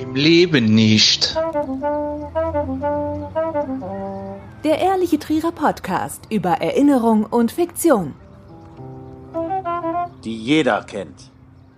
Im 0.00 0.14
Leben 0.14 0.74
nicht. 0.74 1.34
Der 4.64 4.78
Ehrliche 4.78 5.18
Trierer 5.18 5.52
Podcast 5.52 6.22
über 6.30 6.50
Erinnerung 6.50 7.24
und 7.24 7.52
Fiktion. 7.52 8.14
Die 10.24 10.36
jeder 10.36 10.82
kennt. 10.84 11.30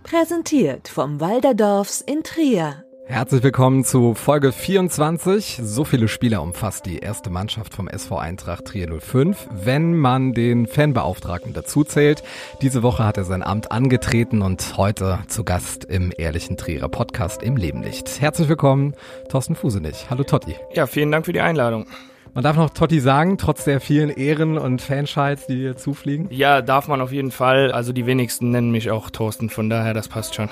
Präsentiert 0.03 0.89
vom 0.89 1.21
Walderdorfs 1.21 2.01
in 2.01 2.23
Trier. 2.23 2.85
Herzlich 3.11 3.43
willkommen 3.43 3.85
zu 3.85 4.13
Folge 4.13 4.53
24. 4.53 5.61
So 5.63 5.85
viele 5.85 6.09
Spieler 6.09 6.43
umfasst 6.43 6.85
die 6.85 6.99
erste 6.99 7.31
Mannschaft 7.31 7.75
vom 7.75 7.89
SV 7.89 8.19
Eintracht 8.19 8.67
Trier 8.67 9.01
05, 9.01 9.49
wenn 9.51 9.97
man 9.97 10.35
den 10.35 10.67
Fanbeauftragten 10.67 11.55
dazu 11.55 11.85
zählt. 11.85 12.23
Diese 12.61 12.83
Woche 12.83 13.07
hat 13.07 13.17
er 13.17 13.25
sein 13.25 13.43
Amt 13.43 13.73
angetreten 13.73 14.43
und 14.43 14.77
heute 14.77 15.21
zu 15.27 15.43
Gast 15.43 15.87
im 15.87 16.13
Ehrlichen 16.19 16.59
Trierer 16.59 16.91
Podcast 16.91 17.43
im 17.43 17.57
Lebenlicht. 17.57 18.21
Herzlich 18.21 18.51
willkommen, 18.51 18.95
Thorsten 19.31 19.57
Fusenich. 19.57 20.11
Hallo 20.11 20.23
Totti. 20.23 20.57
Ja, 20.75 20.87
vielen 20.87 21.11
Dank 21.11 21.25
für 21.25 21.33
die 21.33 21.41
Einladung. 21.41 21.87
Man 22.35 22.45
darf 22.45 22.57
noch 22.57 22.69
Totti 22.69 23.01
sagen, 23.01 23.39
trotz 23.39 23.65
der 23.65 23.81
vielen 23.81 24.11
Ehren 24.11 24.59
und 24.59 24.83
Fanscheids, 24.83 25.47
die 25.47 25.57
dir 25.57 25.79
zufliegen. 25.79 26.29
Ja, 26.29 26.61
darf 26.61 26.89
man 26.89 27.01
auf 27.01 27.11
jeden 27.11 27.31
Fall. 27.31 27.73
Also 27.73 27.95
die 27.95 28.05
wenigsten 28.05 28.51
nennen 28.51 28.71
mich 28.71 28.91
auch 28.91 29.09
Thorsten, 29.09 29.49
von 29.49 29.71
daher, 29.71 29.95
das 29.95 30.09
passt 30.09 30.35
schon. 30.35 30.51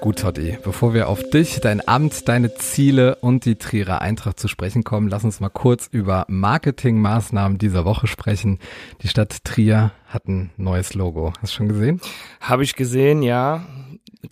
Gut, 0.00 0.20
Totti, 0.20 0.56
bevor 0.62 0.94
wir 0.94 1.08
auf 1.08 1.28
dich, 1.28 1.58
dein 1.58 1.86
Amt, 1.86 2.28
deine 2.28 2.54
Ziele 2.54 3.16
und 3.16 3.44
die 3.44 3.56
Trierer 3.56 4.00
Eintracht 4.00 4.38
zu 4.38 4.46
sprechen 4.46 4.84
kommen, 4.84 5.08
lass 5.08 5.24
uns 5.24 5.40
mal 5.40 5.48
kurz 5.48 5.88
über 5.90 6.24
Marketingmaßnahmen 6.28 7.58
dieser 7.58 7.84
Woche 7.84 8.06
sprechen. 8.06 8.60
Die 9.02 9.08
Stadt 9.08 9.42
Trier 9.42 9.90
hat 10.06 10.28
ein 10.28 10.50
neues 10.56 10.94
Logo. 10.94 11.32
Hast 11.42 11.52
du 11.52 11.56
schon 11.56 11.68
gesehen? 11.68 12.00
Habe 12.40 12.62
ich 12.62 12.76
gesehen, 12.76 13.22
ja. 13.22 13.66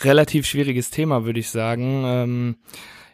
Relativ 0.00 0.46
schwieriges 0.46 0.90
Thema, 0.90 1.24
würde 1.24 1.40
ich 1.40 1.50
sagen. 1.50 2.04
Ähm, 2.06 2.56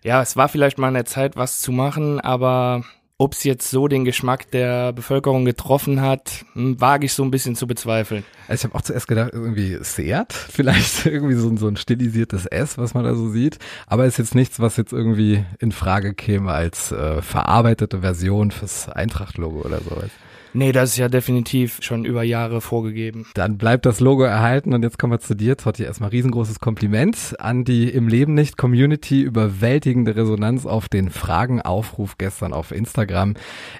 ja, 0.04 0.20
es 0.20 0.36
war 0.36 0.50
vielleicht 0.50 0.76
mal 0.76 0.88
an 0.88 0.94
der 0.94 1.06
Zeit, 1.06 1.36
was 1.36 1.60
zu 1.62 1.72
machen, 1.72 2.20
aber 2.20 2.84
ob 3.22 3.34
es 3.34 3.44
jetzt 3.44 3.70
so 3.70 3.86
den 3.86 4.04
Geschmack 4.04 4.50
der 4.50 4.92
Bevölkerung 4.92 5.44
getroffen 5.44 6.00
hat, 6.00 6.44
hm, 6.54 6.80
wage 6.80 7.06
ich 7.06 7.12
so 7.12 7.22
ein 7.22 7.30
bisschen 7.30 7.54
zu 7.54 7.68
bezweifeln. 7.68 8.24
Also 8.48 8.62
ich 8.62 8.64
habe 8.64 8.74
auch 8.74 8.82
zuerst 8.82 9.06
gedacht, 9.06 9.30
irgendwie 9.32 9.78
Seat, 9.80 10.32
vielleicht 10.32 11.06
irgendwie 11.06 11.36
so, 11.36 11.56
so 11.56 11.68
ein 11.68 11.76
stilisiertes 11.76 12.46
S, 12.46 12.78
was 12.78 12.94
man 12.94 13.04
da 13.04 13.14
so 13.14 13.30
sieht. 13.30 13.60
Aber 13.86 14.06
ist 14.06 14.18
jetzt 14.18 14.34
nichts, 14.34 14.58
was 14.58 14.76
jetzt 14.76 14.92
irgendwie 14.92 15.44
in 15.60 15.70
Frage 15.70 16.14
käme 16.14 16.50
als 16.50 16.90
äh, 16.90 17.22
verarbeitete 17.22 18.00
Version 18.00 18.50
fürs 18.50 18.88
Eintracht-Logo 18.88 19.60
oder 19.60 19.80
sowas. 19.80 20.10
Nee, 20.54 20.72
das 20.72 20.90
ist 20.90 20.96
ja 20.98 21.08
definitiv 21.08 21.78
schon 21.80 22.04
über 22.04 22.22
Jahre 22.22 22.60
vorgegeben. 22.60 23.26
Dann 23.34 23.56
bleibt 23.56 23.86
das 23.86 24.00
Logo 24.00 24.22
erhalten 24.22 24.74
und 24.74 24.82
jetzt 24.82 24.98
kommen 24.98 25.12
wir 25.12 25.20
zu 25.20 25.34
dir, 25.34 25.56
Totti. 25.56 25.84
Erstmal 25.84 26.10
riesengroßes 26.10 26.60
Kompliment 26.60 27.36
an 27.38 27.64
die 27.64 27.88
im 27.88 28.08
Leben 28.08 28.34
nicht 28.34 28.58
Community 28.58 29.22
überwältigende 29.22 30.14
Resonanz 30.14 30.66
auf 30.66 30.88
den 30.88 31.10
Fragenaufruf 31.10 32.18
gestern 32.18 32.52
auf 32.52 32.70
Instagram. 32.70 33.34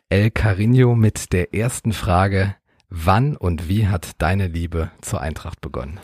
El 0.09 0.31
Carino 0.31 0.95
mit 0.95 1.33
der 1.33 1.55
ersten 1.55 1.93
Frage. 1.93 2.55
Wann 2.89 3.37
und 3.37 3.69
wie 3.69 3.89
hat 3.89 4.11
deine 4.19 4.49
Liebe 4.49 4.91
zur 5.01 5.21
Eintracht 5.21 5.61
begonnen? 5.61 5.99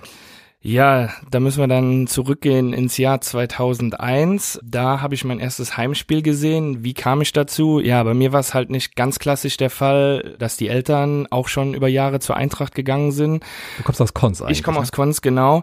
Ja, 0.61 1.11
da 1.31 1.39
müssen 1.39 1.61
wir 1.61 1.69
dann 1.69 2.09
zurückgehen 2.09 2.73
ins 2.73 2.97
Jahr 2.97 3.21
2001. 3.21 4.59
Da 4.65 5.01
habe 5.01 5.15
ich 5.15 5.25
mein 5.25 5.39
erstes 5.39 5.77
Heimspiel 5.77 6.21
gesehen. 6.21 6.83
Wie 6.83 6.95
kam 6.95 7.21
ich 7.21 7.33
dazu? 7.33 7.79
Ja, 7.79 8.03
bei 8.03 8.13
mir 8.13 8.33
war 8.33 8.41
es 8.41 8.55
halt 8.55 8.69
nicht 8.69 8.97
ganz 8.97 9.21
klassisch 9.21 9.57
der 9.57 9.71
Fall, 9.71 10.35
dass 10.41 10.57
die 10.57 10.69
Eltern 10.69 11.29
auch 11.31 11.47
schon 11.47 11.75
über 11.75 11.87
Jahre 11.87 12.19
zur 12.19 12.37
Eintracht 12.37 12.75
gegangen 12.75 13.13
sind. 13.13 13.45
Du 13.77 13.85
kommst 13.85 14.01
aus 14.03 14.15
Konz 14.15 14.43
eigentlich. 14.43 14.59
Ich 14.59 14.65
komme 14.65 14.81
aus 14.81 14.91
Konz, 14.91 15.23
genau. 15.23 15.63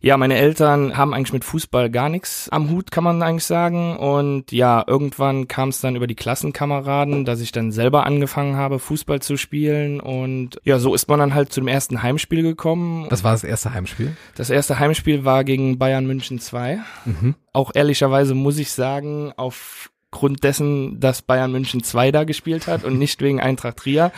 Ja, 0.00 0.16
meine 0.16 0.36
Eltern 0.36 0.96
haben 0.96 1.12
eigentlich 1.12 1.32
mit 1.32 1.44
Fußball 1.44 1.90
gar 1.90 2.08
nichts 2.08 2.48
am 2.50 2.70
Hut, 2.70 2.90
kann 2.90 3.04
man 3.04 3.22
eigentlich 3.22 3.44
sagen. 3.44 3.96
Und 3.96 4.52
ja, 4.52 4.84
irgendwann 4.86 5.48
kam 5.48 5.70
es 5.70 5.80
dann 5.80 5.96
über 5.96 6.06
die 6.06 6.14
Klassenkameraden, 6.14 7.24
dass 7.24 7.40
ich 7.40 7.52
dann 7.52 7.72
selber 7.72 8.06
angefangen 8.06 8.56
habe, 8.56 8.78
Fußball 8.78 9.20
zu 9.20 9.36
spielen. 9.36 10.00
Und 10.00 10.60
ja, 10.64 10.78
so 10.78 10.94
ist 10.94 11.08
man 11.08 11.18
dann 11.18 11.34
halt 11.34 11.52
zu 11.52 11.60
dem 11.60 11.68
ersten 11.68 12.02
Heimspiel 12.02 12.42
gekommen. 12.42 13.06
Was 13.10 13.24
war 13.24 13.32
das 13.32 13.44
erste 13.44 13.74
Heimspiel? 13.74 14.16
Das 14.36 14.50
erste 14.50 14.78
Heimspiel 14.78 15.24
war 15.24 15.44
gegen 15.44 15.78
Bayern 15.78 16.06
München 16.06 16.38
2. 16.38 16.80
Mhm. 17.04 17.34
Auch 17.52 17.72
ehrlicherweise 17.74 18.34
muss 18.34 18.58
ich 18.58 18.70
sagen, 18.70 19.32
aufgrund 19.36 20.44
dessen, 20.44 21.00
dass 21.00 21.22
Bayern 21.22 21.50
München 21.50 21.82
2 21.82 22.12
da 22.12 22.24
gespielt 22.24 22.68
hat 22.68 22.84
und 22.84 22.98
nicht 22.98 23.20
wegen 23.20 23.40
Eintracht 23.40 23.78
Trier 23.78 24.12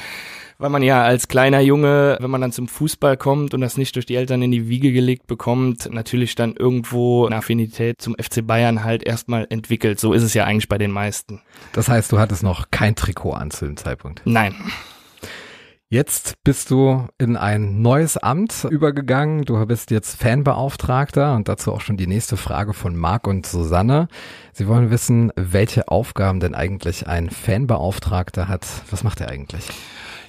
weil 0.60 0.70
man 0.70 0.82
ja 0.82 1.02
als 1.02 1.26
kleiner 1.26 1.60
Junge, 1.60 2.18
wenn 2.20 2.30
man 2.30 2.42
dann 2.42 2.52
zum 2.52 2.68
Fußball 2.68 3.16
kommt 3.16 3.54
und 3.54 3.62
das 3.62 3.78
nicht 3.78 3.96
durch 3.96 4.04
die 4.04 4.14
Eltern 4.14 4.42
in 4.42 4.50
die 4.50 4.68
Wiege 4.68 4.92
gelegt 4.92 5.26
bekommt, 5.26 5.90
natürlich 5.90 6.34
dann 6.34 6.54
irgendwo 6.54 7.24
eine 7.26 7.36
Affinität 7.36 8.00
zum 8.00 8.14
FC 8.14 8.46
Bayern 8.46 8.84
halt 8.84 9.02
erstmal 9.02 9.46
entwickelt. 9.48 9.98
So 9.98 10.12
ist 10.12 10.22
es 10.22 10.34
ja 10.34 10.44
eigentlich 10.44 10.68
bei 10.68 10.76
den 10.76 10.90
meisten. 10.90 11.40
Das 11.72 11.88
heißt, 11.88 12.12
du 12.12 12.18
hattest 12.18 12.42
noch 12.42 12.70
kein 12.70 12.94
Trikot 12.94 13.32
an 13.32 13.50
zu 13.50 13.64
dem 13.64 13.78
Zeitpunkt? 13.78 14.20
Nein. 14.26 14.54
Jetzt 15.88 16.34
bist 16.44 16.70
du 16.70 17.08
in 17.18 17.36
ein 17.36 17.80
neues 17.80 18.16
Amt 18.16 18.64
übergegangen. 18.70 19.44
Du 19.44 19.64
bist 19.66 19.90
jetzt 19.90 20.20
Fanbeauftragter 20.20 21.34
und 21.34 21.48
dazu 21.48 21.72
auch 21.72 21.80
schon 21.80 21.96
die 21.96 22.06
nächste 22.06 22.36
Frage 22.36 22.74
von 22.74 22.94
Marc 22.94 23.26
und 23.26 23.46
Susanne. 23.46 24.08
Sie 24.52 24.68
wollen 24.68 24.90
wissen, 24.90 25.32
welche 25.36 25.88
Aufgaben 25.88 26.38
denn 26.38 26.54
eigentlich 26.54 27.08
ein 27.08 27.30
Fanbeauftragter 27.30 28.46
hat. 28.46 28.66
Was 28.90 29.02
macht 29.02 29.20
er 29.20 29.30
eigentlich? 29.30 29.66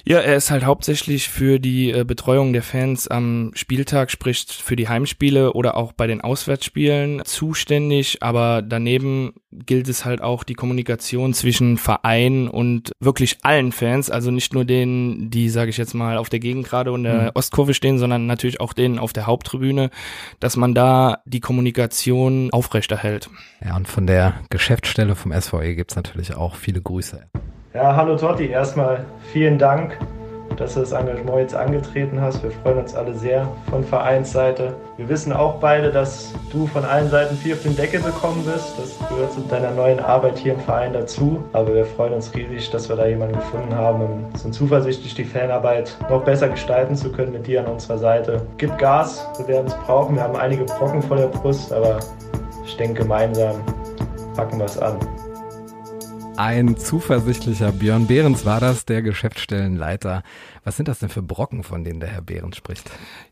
Ja, 0.04 0.18
er 0.18 0.36
ist 0.36 0.50
halt 0.50 0.64
hauptsächlich 0.64 1.28
für 1.28 1.60
die 1.60 1.92
äh, 1.92 2.04
Betreuung 2.04 2.52
der 2.52 2.62
Fans 2.62 3.06
am 3.06 3.52
Spieltag, 3.54 4.10
sprich 4.10 4.46
für 4.48 4.74
die 4.74 4.88
Heimspiele 4.88 5.52
oder 5.52 5.76
auch 5.76 5.92
bei 5.92 6.08
den 6.08 6.20
Auswärtsspielen 6.20 7.22
zuständig. 7.24 8.22
Aber 8.22 8.62
daneben 8.62 9.34
gilt 9.52 9.88
es 9.88 10.04
halt 10.04 10.20
auch 10.20 10.42
die 10.42 10.54
Kommunikation 10.54 11.34
zwischen 11.34 11.78
Verein 11.78 12.48
und 12.48 12.92
wirklich 12.98 13.38
allen 13.42 13.70
Fans, 13.70 14.10
also 14.10 14.30
nicht 14.30 14.54
nur 14.54 14.64
denen, 14.64 15.30
die, 15.30 15.48
sage 15.48 15.70
ich 15.70 15.76
jetzt 15.76 15.94
mal, 15.94 16.16
auf 16.16 16.28
der 16.28 16.40
Gegengrade 16.40 16.90
und 16.90 17.04
der 17.04 17.22
mhm. 17.22 17.30
Ostkurve 17.34 17.74
stehen, 17.74 17.98
sondern 17.98 18.26
natürlich 18.26 18.60
auch 18.60 18.72
denen 18.72 18.98
auf 18.98 19.12
der 19.12 19.26
Haupttribüne, 19.26 19.90
dass 20.40 20.56
man 20.56 20.74
da 20.74 21.18
die 21.26 21.40
Kommunikation 21.40 22.50
aufrechterhält. 22.52 23.30
Ja, 23.64 23.76
und 23.76 23.86
von 23.86 24.06
der 24.06 24.40
Geschäftsstelle 24.50 25.14
vom 25.14 25.32
SVE 25.38 25.76
gibt's 25.76 25.94
natürlich 25.94 26.34
auch 26.34 26.56
viele 26.56 26.80
Grüße. 26.80 27.28
Ja, 27.74 27.96
hallo 27.96 28.16
Totti, 28.16 28.48
erstmal 28.48 29.06
vielen 29.32 29.56
Dank, 29.56 29.96
dass 30.58 30.74
du 30.74 30.80
das 30.80 30.92
Engagement 30.92 31.38
jetzt 31.38 31.54
angetreten 31.54 32.20
hast. 32.20 32.42
Wir 32.42 32.50
freuen 32.50 32.80
uns 32.80 32.94
alle 32.94 33.14
sehr 33.14 33.48
von 33.70 33.82
Vereinsseite. 33.82 34.74
Wir 34.98 35.08
wissen 35.08 35.32
auch 35.32 35.54
beide, 35.54 35.90
dass 35.90 36.34
du 36.52 36.66
von 36.66 36.84
allen 36.84 37.08
Seiten 37.08 37.34
viel 37.34 37.54
auf 37.54 37.62
den 37.62 37.74
Deckel 37.74 38.00
bekommen 38.00 38.44
bist. 38.44 38.74
Das 38.78 38.98
gehört 39.08 39.32
zu 39.32 39.40
deiner 39.48 39.70
neuen 39.70 40.00
Arbeit 40.00 40.36
hier 40.36 40.52
im 40.52 40.60
Verein 40.60 40.92
dazu. 40.92 41.42
Aber 41.54 41.74
wir 41.74 41.86
freuen 41.86 42.12
uns 42.12 42.34
riesig, 42.34 42.70
dass 42.72 42.90
wir 42.90 42.96
da 42.96 43.06
jemanden 43.06 43.36
gefunden 43.36 43.74
haben 43.74 44.02
und 44.02 44.38
sind 44.38 44.52
zuversichtlich, 44.52 45.14
die 45.14 45.24
Fanarbeit 45.24 45.96
noch 46.10 46.22
besser 46.24 46.50
gestalten 46.50 46.94
zu 46.94 47.10
können 47.10 47.32
mit 47.32 47.46
dir 47.46 47.60
an 47.64 47.72
unserer 47.72 47.96
Seite. 47.96 48.42
Gib 48.58 48.76
Gas, 48.76 49.26
wir 49.38 49.48
werden 49.48 49.68
es 49.68 49.74
brauchen. 49.86 50.16
Wir 50.16 50.24
haben 50.24 50.36
einige 50.36 50.64
Brocken 50.64 51.00
vor 51.00 51.16
der 51.16 51.28
Brust, 51.28 51.72
aber 51.72 52.00
ich 52.66 52.76
denke, 52.76 53.00
gemeinsam 53.00 53.62
packen 54.36 54.58
wir 54.58 54.66
es 54.66 54.78
an. 54.78 54.98
Ein 56.36 56.78
zuversichtlicher 56.78 57.72
Björn 57.72 58.06
Behrens 58.06 58.46
war 58.46 58.58
das, 58.58 58.86
der 58.86 59.02
Geschäftsstellenleiter. 59.02 60.22
Was 60.64 60.76
sind 60.76 60.88
das 60.88 60.98
denn 60.98 61.10
für 61.10 61.22
Brocken, 61.22 61.62
von 61.62 61.84
denen 61.84 62.00
der 62.00 62.08
Herr 62.08 62.22
Behrens 62.22 62.56
spricht? 62.56 62.90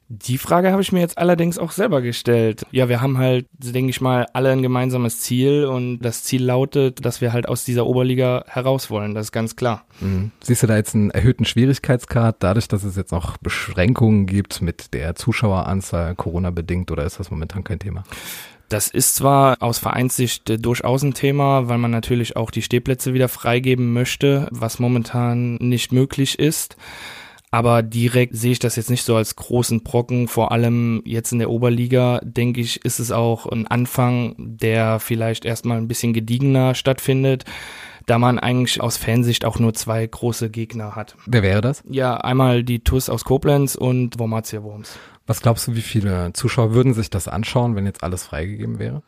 Die 0.08 0.38
Frage 0.38 0.70
habe 0.70 0.82
ich 0.82 0.92
mir 0.92 1.00
jetzt 1.00 1.16
allerdings 1.16 1.56
auch 1.56 1.70
selber 1.70 2.02
gestellt. 2.02 2.66
Ja, 2.72 2.88
wir 2.88 3.00
haben 3.00 3.16
halt, 3.16 3.46
denke 3.52 3.90
ich 3.90 4.00
mal, 4.00 4.26
alle 4.34 4.50
ein 4.50 4.60
gemeinsames 4.60 5.20
Ziel 5.20 5.64
und 5.64 6.00
das 6.00 6.24
Ziel 6.24 6.44
lautet, 6.44 7.04
dass 7.04 7.20
wir 7.20 7.32
halt 7.32 7.48
aus 7.48 7.64
dieser 7.64 7.86
Oberliga 7.86 8.44
heraus 8.48 8.90
wollen. 8.90 9.14
Das 9.14 9.26
ist 9.26 9.32
ganz 9.32 9.56
klar. 9.56 9.84
Mhm. 10.00 10.32
Siehst 10.42 10.62
du 10.62 10.66
da 10.66 10.76
jetzt 10.76 10.94
einen 10.94 11.10
erhöhten 11.10 11.44
Schwierigkeitsgrad, 11.44 12.36
dadurch, 12.40 12.68
dass 12.68 12.84
es 12.84 12.96
jetzt 12.96 13.12
noch 13.12 13.38
Beschränkungen 13.38 14.26
gibt 14.26 14.60
mit 14.60 14.92
der 14.92 15.14
Zuschaueranzahl 15.14 16.16
Corona 16.16 16.50
bedingt 16.50 16.90
oder 16.90 17.04
ist 17.04 17.18
das 17.18 17.30
momentan 17.30 17.64
kein 17.64 17.78
Thema? 17.78 18.04
Das 18.70 18.86
ist 18.88 19.16
zwar 19.16 19.56
aus 19.60 19.78
Vereinssicht 19.80 20.48
äh, 20.48 20.56
durchaus 20.56 21.02
ein 21.02 21.12
Thema, 21.12 21.68
weil 21.68 21.76
man 21.76 21.90
natürlich 21.90 22.36
auch 22.36 22.52
die 22.52 22.62
Stehplätze 22.62 23.12
wieder 23.12 23.28
freigeben 23.28 23.92
möchte, 23.92 24.46
was 24.52 24.78
momentan 24.78 25.56
nicht 25.56 25.92
möglich 25.92 26.38
ist. 26.38 26.76
Aber 27.50 27.82
direkt 27.82 28.36
sehe 28.36 28.52
ich 28.52 28.60
das 28.60 28.76
jetzt 28.76 28.88
nicht 28.88 29.02
so 29.02 29.16
als 29.16 29.34
großen 29.34 29.82
Brocken. 29.82 30.28
Vor 30.28 30.52
allem 30.52 31.02
jetzt 31.04 31.32
in 31.32 31.40
der 31.40 31.50
Oberliga, 31.50 32.20
denke 32.22 32.60
ich, 32.60 32.84
ist 32.84 33.00
es 33.00 33.10
auch 33.10 33.46
ein 33.46 33.66
Anfang, 33.66 34.36
der 34.38 35.00
vielleicht 35.00 35.44
erstmal 35.44 35.78
ein 35.78 35.88
bisschen 35.88 36.12
gediegener 36.12 36.76
stattfindet 36.76 37.44
da 38.06 38.18
man 38.18 38.40
eigentlich 38.40 38.80
aus 38.80 38.96
Fansicht 38.96 39.44
auch 39.44 39.60
nur 39.60 39.72
zwei 39.72 40.04
große 40.04 40.50
Gegner 40.50 40.96
hat. 40.96 41.16
Wer 41.26 41.44
wäre 41.44 41.60
das? 41.60 41.84
Ja, 41.88 42.16
einmal 42.16 42.64
die 42.64 42.82
TUS 42.82 43.08
aus 43.08 43.22
Koblenz 43.22 43.76
und 43.76 44.18
Wormatia 44.18 44.64
Worms. 44.64 44.98
Was 45.30 45.42
glaubst 45.42 45.68
du, 45.68 45.76
wie 45.76 45.80
viele 45.80 46.32
Zuschauer 46.32 46.74
würden 46.74 46.92
sich 46.92 47.08
das 47.08 47.28
anschauen, 47.28 47.76
wenn 47.76 47.86
jetzt 47.86 48.02
alles 48.02 48.24
freigegeben 48.24 48.80
wäre? 48.80 49.04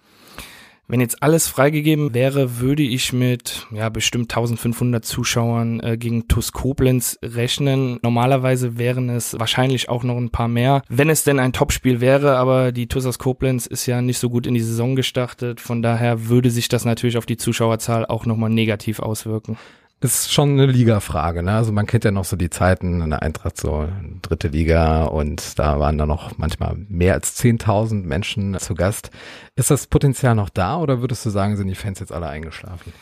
Wenn 0.86 1.00
jetzt 1.00 1.20
alles 1.20 1.48
freigegeben 1.48 2.14
wäre, 2.14 2.60
würde 2.60 2.84
ich 2.84 3.12
mit 3.12 3.66
ja 3.72 3.88
bestimmt 3.88 4.30
1500 4.30 5.04
Zuschauern 5.04 5.80
äh, 5.80 5.98
gegen 5.98 6.28
TuS 6.28 6.52
Koblenz 6.52 7.19
rechnen. 7.24 7.98
Normalerweise 8.04 8.78
wären 8.78 9.08
es 9.10 9.36
wahrscheinlich 9.36 9.88
auch 9.88 10.04
noch 10.04 10.16
ein 10.16 10.30
paar 10.30 10.46
mehr, 10.46 10.82
wenn 10.88 11.10
es 11.10 11.24
denn 11.24 11.40
ein 11.40 11.52
Topspiel 11.52 12.00
wäre, 12.00 12.36
aber 12.36 12.70
die 12.70 12.86
TuS 12.86 13.04
aus 13.04 13.19
Koblenz 13.19 13.66
ist 13.66 13.86
ja 13.86 14.00
nicht 14.00 14.19
so 14.19 14.30
gut 14.30 14.46
in 14.46 14.54
die 14.54 14.60
Saison 14.60 14.94
gestartet. 14.94 15.60
Von 15.60 15.82
daher 15.82 16.28
würde 16.28 16.52
sich 16.52 16.69
das 16.69 16.84
natürlich 16.84 17.19
auf 17.19 17.26
die 17.26 17.36
Zuschauerzahl 17.36 18.06
auch 18.06 18.26
nochmal 18.26 18.50
negativ 18.50 19.00
auswirken 19.00 19.58
ist 20.04 20.32
schon 20.32 20.52
eine 20.52 20.66
Liga-Frage, 20.66 21.43
ne? 21.43 21.52
Also 21.52 21.70
man 21.70 21.87
kennt 21.87 22.04
ja 22.04 22.10
noch 22.10 22.25
so 22.25 22.37
die 22.37 22.50
Zeiten 22.50 23.00
in 23.02 23.10
der 23.10 23.22
Eintracht 23.22 23.56
so 23.56 23.88
dritte 24.20 24.49
Liga 24.49 25.04
und 25.04 25.58
da 25.58 25.78
waren 25.78 25.96
da 25.96 26.06
noch 26.06 26.38
manchmal 26.38 26.75
mehr 26.88 27.14
als 27.14 27.40
10.000 27.40 28.04
Menschen 28.04 28.58
zu 28.58 28.75
Gast. 28.75 29.10
Ist 29.54 29.70
das 29.70 29.87
Potenzial 29.87 30.34
noch 30.34 30.49
da 30.49 30.78
oder 30.78 31.00
würdest 31.00 31.25
du 31.25 31.31
sagen, 31.31 31.56
sind 31.56 31.69
die 31.69 31.76
Fans 31.76 32.00
jetzt 32.00 32.12
alle 32.12 32.26
eingeschlafen? 32.26 32.93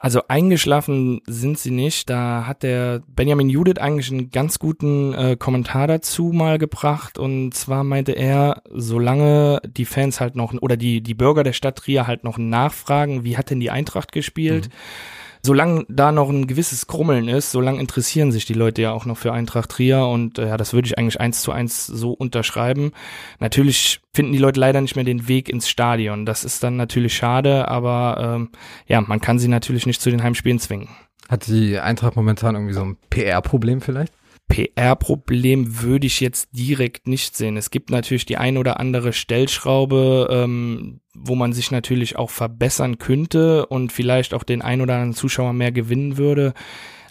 Also 0.00 0.22
eingeschlafen 0.28 1.20
sind 1.26 1.58
sie 1.58 1.70
nicht. 1.70 2.08
Da 2.08 2.46
hat 2.46 2.62
der 2.62 3.02
Benjamin 3.06 3.50
Judith 3.50 3.78
eigentlich 3.78 4.10
einen 4.10 4.30
ganz 4.30 4.58
guten 4.58 5.12
äh, 5.12 5.36
Kommentar 5.36 5.86
dazu 5.86 6.32
mal 6.32 6.58
gebracht. 6.58 7.18
Und 7.18 7.52
zwar 7.52 7.84
meinte 7.84 8.12
er, 8.12 8.62
solange 8.72 9.60
die 9.66 9.84
Fans 9.84 10.18
halt 10.18 10.36
noch 10.36 10.54
oder 10.54 10.78
die, 10.78 11.02
die 11.02 11.14
Bürger 11.14 11.44
der 11.44 11.52
Stadt 11.52 11.76
Trier 11.76 12.06
halt 12.06 12.24
noch 12.24 12.38
nachfragen, 12.38 13.24
wie 13.24 13.36
hat 13.36 13.50
denn 13.50 13.60
die 13.60 13.70
Eintracht 13.70 14.10
gespielt? 14.10 14.68
Mhm 14.68 15.19
solange 15.42 15.84
da 15.88 16.12
noch 16.12 16.28
ein 16.28 16.46
gewisses 16.46 16.86
Krummeln 16.86 17.28
ist, 17.28 17.50
solange 17.50 17.80
interessieren 17.80 18.32
sich 18.32 18.44
die 18.44 18.54
Leute 18.54 18.82
ja 18.82 18.92
auch 18.92 19.06
noch 19.06 19.16
für 19.16 19.32
Eintracht 19.32 19.70
Trier 19.70 20.06
und 20.06 20.38
äh, 20.38 20.48
ja, 20.48 20.56
das 20.56 20.72
würde 20.72 20.86
ich 20.86 20.98
eigentlich 20.98 21.20
eins 21.20 21.42
zu 21.42 21.52
eins 21.52 21.86
so 21.86 22.12
unterschreiben. 22.12 22.92
Natürlich 23.38 24.00
finden 24.14 24.32
die 24.32 24.38
Leute 24.38 24.60
leider 24.60 24.80
nicht 24.80 24.96
mehr 24.96 25.04
den 25.04 25.28
Weg 25.28 25.48
ins 25.48 25.68
Stadion. 25.68 26.26
Das 26.26 26.44
ist 26.44 26.62
dann 26.62 26.76
natürlich 26.76 27.14
schade, 27.14 27.68
aber 27.68 28.36
ähm, 28.36 28.50
ja, 28.86 29.00
man 29.00 29.20
kann 29.20 29.38
sie 29.38 29.48
natürlich 29.48 29.86
nicht 29.86 30.00
zu 30.00 30.10
den 30.10 30.22
Heimspielen 30.22 30.58
zwingen. 30.58 30.88
Hat 31.28 31.46
die 31.46 31.78
Eintracht 31.78 32.16
momentan 32.16 32.56
irgendwie 32.56 32.74
so 32.74 32.82
ein 32.82 32.96
PR-Problem 33.08 33.80
vielleicht? 33.80 34.12
PR-Problem 34.50 35.80
würde 35.80 36.08
ich 36.08 36.20
jetzt 36.20 36.48
direkt 36.52 37.06
nicht 37.06 37.36
sehen. 37.36 37.56
Es 37.56 37.70
gibt 37.70 37.88
natürlich 37.88 38.26
die 38.26 38.36
ein 38.36 38.58
oder 38.58 38.80
andere 38.80 39.12
Stellschraube, 39.12 40.28
ähm, 40.30 41.00
wo 41.14 41.36
man 41.36 41.52
sich 41.52 41.70
natürlich 41.70 42.16
auch 42.16 42.30
verbessern 42.30 42.98
könnte 42.98 43.66
und 43.66 43.92
vielleicht 43.92 44.34
auch 44.34 44.42
den 44.42 44.60
ein 44.60 44.80
oder 44.80 44.94
anderen 44.94 45.14
Zuschauer 45.14 45.52
mehr 45.52 45.72
gewinnen 45.72 46.18
würde. 46.18 46.52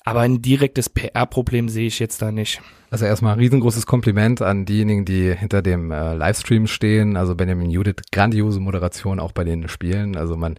Aber 0.09 0.21
ein 0.21 0.41
direktes 0.41 0.89
PR-Problem 0.89 1.69
sehe 1.69 1.85
ich 1.85 2.00
jetzt 2.00 2.21
da 2.23 2.31
nicht. 2.31 2.61
Also 2.89 3.06
erstmal 3.06 3.35
riesengroßes 3.35 3.85
Kompliment 3.85 4.41
an 4.41 4.65
diejenigen, 4.65 5.06
die 5.06 5.31
hinter 5.35 5.61
dem 5.61 5.91
äh, 5.91 6.15
Livestream 6.15 6.65
stehen. 6.65 7.15
Also 7.15 7.35
Benjamin 7.35 7.69
Judith, 7.69 7.97
grandiose 8.11 8.59
Moderation 8.59 9.19
auch 9.19 9.31
bei 9.31 9.44
den 9.44 9.67
Spielen. 9.67 10.17
Also 10.17 10.35
man 10.35 10.56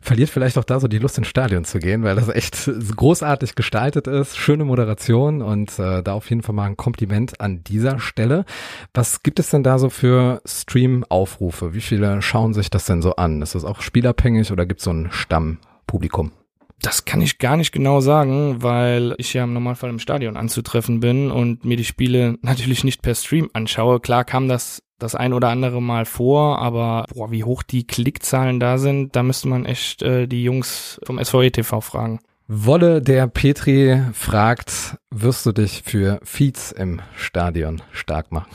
verliert 0.00 0.30
vielleicht 0.30 0.56
auch 0.56 0.64
da 0.64 0.80
so 0.80 0.88
die 0.88 0.98
Lust 0.98 1.18
ins 1.18 1.26
Stadion 1.26 1.66
zu 1.66 1.80
gehen, 1.80 2.02
weil 2.02 2.16
das 2.16 2.30
echt 2.30 2.70
großartig 2.96 3.54
gestaltet 3.54 4.06
ist. 4.06 4.38
Schöne 4.38 4.64
Moderation 4.64 5.42
und 5.42 5.78
äh, 5.78 6.02
da 6.02 6.14
auf 6.14 6.30
jeden 6.30 6.40
Fall 6.40 6.54
mal 6.54 6.64
ein 6.64 6.78
Kompliment 6.78 7.38
an 7.42 7.62
dieser 7.62 7.98
Stelle. 7.98 8.46
Was 8.94 9.22
gibt 9.22 9.38
es 9.38 9.50
denn 9.50 9.62
da 9.62 9.78
so 9.78 9.90
für 9.90 10.40
Stream-Aufrufe? 10.46 11.74
Wie 11.74 11.82
viele 11.82 12.22
schauen 12.22 12.54
sich 12.54 12.70
das 12.70 12.86
denn 12.86 13.02
so 13.02 13.16
an? 13.16 13.42
Ist 13.42 13.54
das 13.54 13.66
auch 13.66 13.82
spielabhängig 13.82 14.50
oder 14.50 14.64
gibt 14.64 14.80
es 14.80 14.84
so 14.84 14.92
ein 14.92 15.08
Stammpublikum? 15.10 16.32
Das 16.80 17.04
kann 17.04 17.22
ich 17.22 17.38
gar 17.38 17.56
nicht 17.56 17.72
genau 17.72 18.00
sagen, 18.00 18.62
weil 18.62 19.14
ich 19.18 19.32
ja 19.32 19.44
im 19.44 19.54
Normalfall 19.54 19.90
im 19.90 19.98
Stadion 19.98 20.36
anzutreffen 20.36 21.00
bin 21.00 21.30
und 21.30 21.64
mir 21.64 21.76
die 21.76 21.84
Spiele 21.84 22.36
natürlich 22.42 22.84
nicht 22.84 23.02
per 23.02 23.14
Stream 23.14 23.50
anschaue. 23.52 24.00
Klar 24.00 24.24
kam 24.24 24.48
das 24.48 24.82
das 24.98 25.14
ein 25.14 25.32
oder 25.32 25.48
andere 25.48 25.82
Mal 25.82 26.04
vor, 26.04 26.60
aber 26.60 27.06
boah, 27.12 27.30
wie 27.30 27.44
hoch 27.44 27.62
die 27.62 27.86
Klickzahlen 27.86 28.60
da 28.60 28.78
sind, 28.78 29.16
da 29.16 29.22
müsste 29.22 29.48
man 29.48 29.66
echt 29.66 30.02
äh, 30.02 30.26
die 30.26 30.44
Jungs 30.44 31.00
vom 31.04 31.22
SVE 31.22 31.50
TV 31.50 31.80
fragen. 31.80 32.20
Wolle 32.46 33.00
der 33.00 33.26
Petri 33.26 34.02
fragt, 34.12 34.96
wirst 35.10 35.46
du 35.46 35.52
dich 35.52 35.82
für 35.84 36.20
Feeds 36.22 36.72
im 36.72 37.00
Stadion 37.16 37.82
stark 37.92 38.32
machen? 38.32 38.50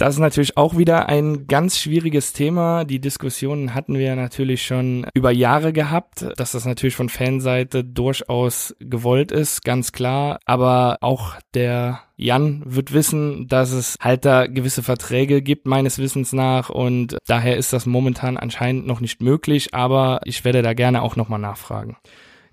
Das 0.00 0.14
ist 0.14 0.20
natürlich 0.20 0.56
auch 0.56 0.78
wieder 0.78 1.10
ein 1.10 1.46
ganz 1.46 1.76
schwieriges 1.76 2.32
Thema. 2.32 2.86
Die 2.86 3.02
Diskussionen 3.02 3.74
hatten 3.74 3.98
wir 3.98 4.16
natürlich 4.16 4.64
schon 4.64 5.06
über 5.12 5.30
Jahre 5.30 5.74
gehabt, 5.74 6.26
dass 6.38 6.52
das 6.52 6.64
natürlich 6.64 6.96
von 6.96 7.10
Fanseite 7.10 7.84
durchaus 7.84 8.74
gewollt 8.80 9.30
ist, 9.30 9.62
ganz 9.62 9.92
klar. 9.92 10.40
Aber 10.46 10.96
auch 11.02 11.34
der 11.52 12.00
Jan 12.16 12.62
wird 12.64 12.94
wissen, 12.94 13.46
dass 13.46 13.72
es 13.72 13.96
halt 14.00 14.24
da 14.24 14.46
gewisse 14.46 14.82
Verträge 14.82 15.42
gibt, 15.42 15.66
meines 15.66 15.98
Wissens 15.98 16.32
nach. 16.32 16.70
Und 16.70 17.18
daher 17.26 17.58
ist 17.58 17.74
das 17.74 17.84
momentan 17.84 18.38
anscheinend 18.38 18.86
noch 18.86 19.00
nicht 19.00 19.20
möglich. 19.20 19.74
Aber 19.74 20.22
ich 20.24 20.46
werde 20.46 20.62
da 20.62 20.72
gerne 20.72 21.02
auch 21.02 21.16
nochmal 21.16 21.40
nachfragen. 21.40 21.98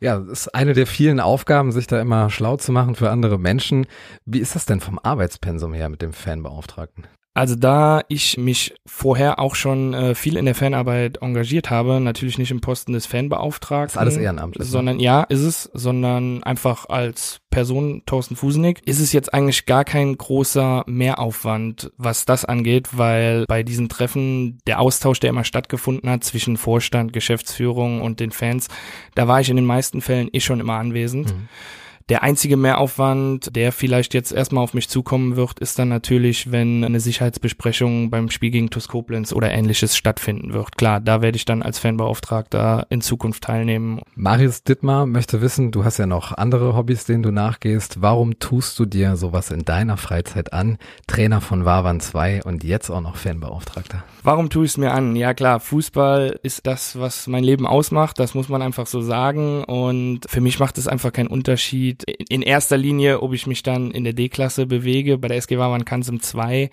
Ja, 0.02 0.20
das 0.20 0.40
ist 0.40 0.54
eine 0.54 0.74
der 0.74 0.86
vielen 0.86 1.22
Aufgaben, 1.22 1.72
sich 1.72 1.88
da 1.88 2.02
immer 2.02 2.30
schlau 2.30 2.58
zu 2.58 2.74
machen 2.74 2.96
für 2.96 3.10
andere 3.10 3.40
Menschen. 3.40 3.88
Wie 4.26 4.40
ist 4.40 4.54
das 4.54 4.66
denn 4.66 4.82
vom 4.82 5.00
Arbeitspensum 5.02 5.74
her 5.74 5.88
mit 5.88 6.02
dem 6.02 6.12
Fanbeauftragten? 6.12 7.08
Also 7.38 7.54
da 7.54 8.02
ich 8.08 8.36
mich 8.40 8.74
vorher 8.88 9.38
auch 9.38 9.54
schon 9.54 9.94
äh, 9.94 10.16
viel 10.16 10.38
in 10.38 10.46
der 10.46 10.56
Fanarbeit 10.56 11.20
engagiert 11.22 11.70
habe, 11.70 12.00
natürlich 12.00 12.40
nicht 12.40 12.50
im 12.50 12.62
Posten 12.62 12.94
des 12.94 13.06
Fanbeauftragten. 13.06 13.94
Ist 13.94 13.98
alles 13.98 14.18
ehrenamtlich. 14.18 14.66
Ne? 14.66 14.72
Sondern 14.72 15.00
ja, 15.00 15.22
ist 15.22 15.42
es, 15.42 15.70
sondern 15.72 16.42
einfach 16.42 16.90
als 16.90 17.42
Person 17.52 18.02
Thorsten 18.08 18.36
Fusenig, 18.36 18.82
ist 18.88 19.00
es 19.00 19.14
jetzt 19.14 19.36
eigentlich 19.36 19.68
gar 19.68 19.86
kein 19.86 20.18
großer 20.18 20.84
Mehraufwand, 20.88 21.92
was 21.98 22.26
das 22.26 22.44
angeht, 22.44 22.98
weil 22.98 23.46
bei 23.46 23.62
diesen 23.62 23.88
Treffen 23.88 24.58
der 24.66 24.80
Austausch, 24.80 25.20
der 25.20 25.30
immer 25.30 25.44
stattgefunden 25.44 26.10
hat 26.10 26.24
zwischen 26.24 26.58
Vorstand, 26.58 27.14
Geschäftsführung 27.14 28.02
und 28.02 28.20
den 28.20 28.32
Fans, 28.32 28.68
da 29.14 29.28
war 29.28 29.42
ich 29.42 29.52
in 29.52 29.58
den 29.58 29.66
meisten 29.66 30.02
Fällen 30.02 30.30
eh 30.34 30.40
schon 30.40 30.60
immer 30.60 30.80
anwesend. 30.80 31.36
Mhm. 31.36 31.50
Der 32.10 32.24
einzige 32.24 32.56
Mehraufwand, 32.56 33.54
der 33.54 33.74
vielleicht 33.74 34.14
jetzt 34.14 34.32
erstmal 34.32 34.64
auf 34.64 34.74
mich 34.74 34.88
zukommen 34.88 35.36
wird, 35.36 35.60
ist 35.60 35.78
dann 35.78 35.90
natürlich, 35.90 36.54
wenn 36.54 36.86
eine 36.86 37.02
Sicherheitsbesprechung 37.02 38.10
beim 38.10 38.30
Spiel 38.30 38.50
gegen 38.50 38.70
TuS 38.70 38.88
Koblenz 38.88 39.34
oder 39.34 39.52
ähnliches 39.52 39.98
stattfinden 39.98 40.54
wird. 40.54 40.78
Klar, 40.78 41.02
da 41.02 41.22
werde 41.22 41.36
ich 41.36 41.44
dann 41.44 41.62
als 41.62 41.80
Fanbeauftragter 41.80 42.88
in 42.90 43.02
Zukunft 43.02 43.44
teilnehmen. 43.44 44.00
Marius 44.16 44.64
Dittmar 44.64 45.06
möchte 45.06 45.42
wissen, 45.42 45.72
du 45.72 45.84
hast 45.84 45.98
ja 45.98 46.06
noch 46.06 46.32
andere 46.32 46.78
Hobbys, 46.78 47.04
denen 47.04 47.24
du 47.24 47.32
nachgehst. 47.32 48.02
Warum 48.02 48.40
tust 48.40 48.80
du 48.80 48.86
dir 48.86 49.18
sowas 49.18 49.52
in 49.52 49.66
deiner 49.66 49.98
Freizeit 49.98 50.54
an? 50.54 50.78
Trainer 51.08 51.42
von 51.42 51.66
Wawan 51.66 52.00
2 52.00 52.44
und 52.44 52.64
jetzt 52.64 52.90
auch 52.90 53.02
noch 53.02 53.18
Fanbeauftragter. 53.18 54.06
Warum 54.24 54.50
tue 54.50 54.66
ich 54.66 54.72
es 54.72 54.78
mir 54.78 54.92
an? 54.92 55.16
Ja 55.16 55.34
klar, 55.34 55.60
Fußball 55.60 56.40
ist 56.44 56.68
das, 56.68 57.00
was 57.00 57.28
mein 57.28 57.44
Leben 57.44 57.66
ausmacht. 57.66 58.20
Das 58.20 58.34
muss 58.34 58.50
man 58.50 58.62
einfach 58.62 58.86
so 58.86 59.02
sagen. 59.02 59.64
Und 59.64 60.22
für 60.28 60.42
mich 60.42 60.60
macht 60.60 60.78
es 60.78 60.88
einfach 60.88 61.14
keinen 61.14 61.28
Unterschied, 61.28 61.97
Unterschied 61.98 62.30
in 62.30 62.42
erster 62.42 62.78
Linie, 62.78 63.22
ob 63.22 63.34
ich 63.34 63.48
mich 63.48 63.64
dann 63.64 63.92
in 63.92 64.04
der 64.04 64.14
D-Klasse 64.14 64.66
bewege, 64.66 65.18
bei 65.18 65.28
der 65.28 65.38
SG 65.38 65.58
Wawan 65.58 65.86
im 65.86 66.20
2 66.20 66.70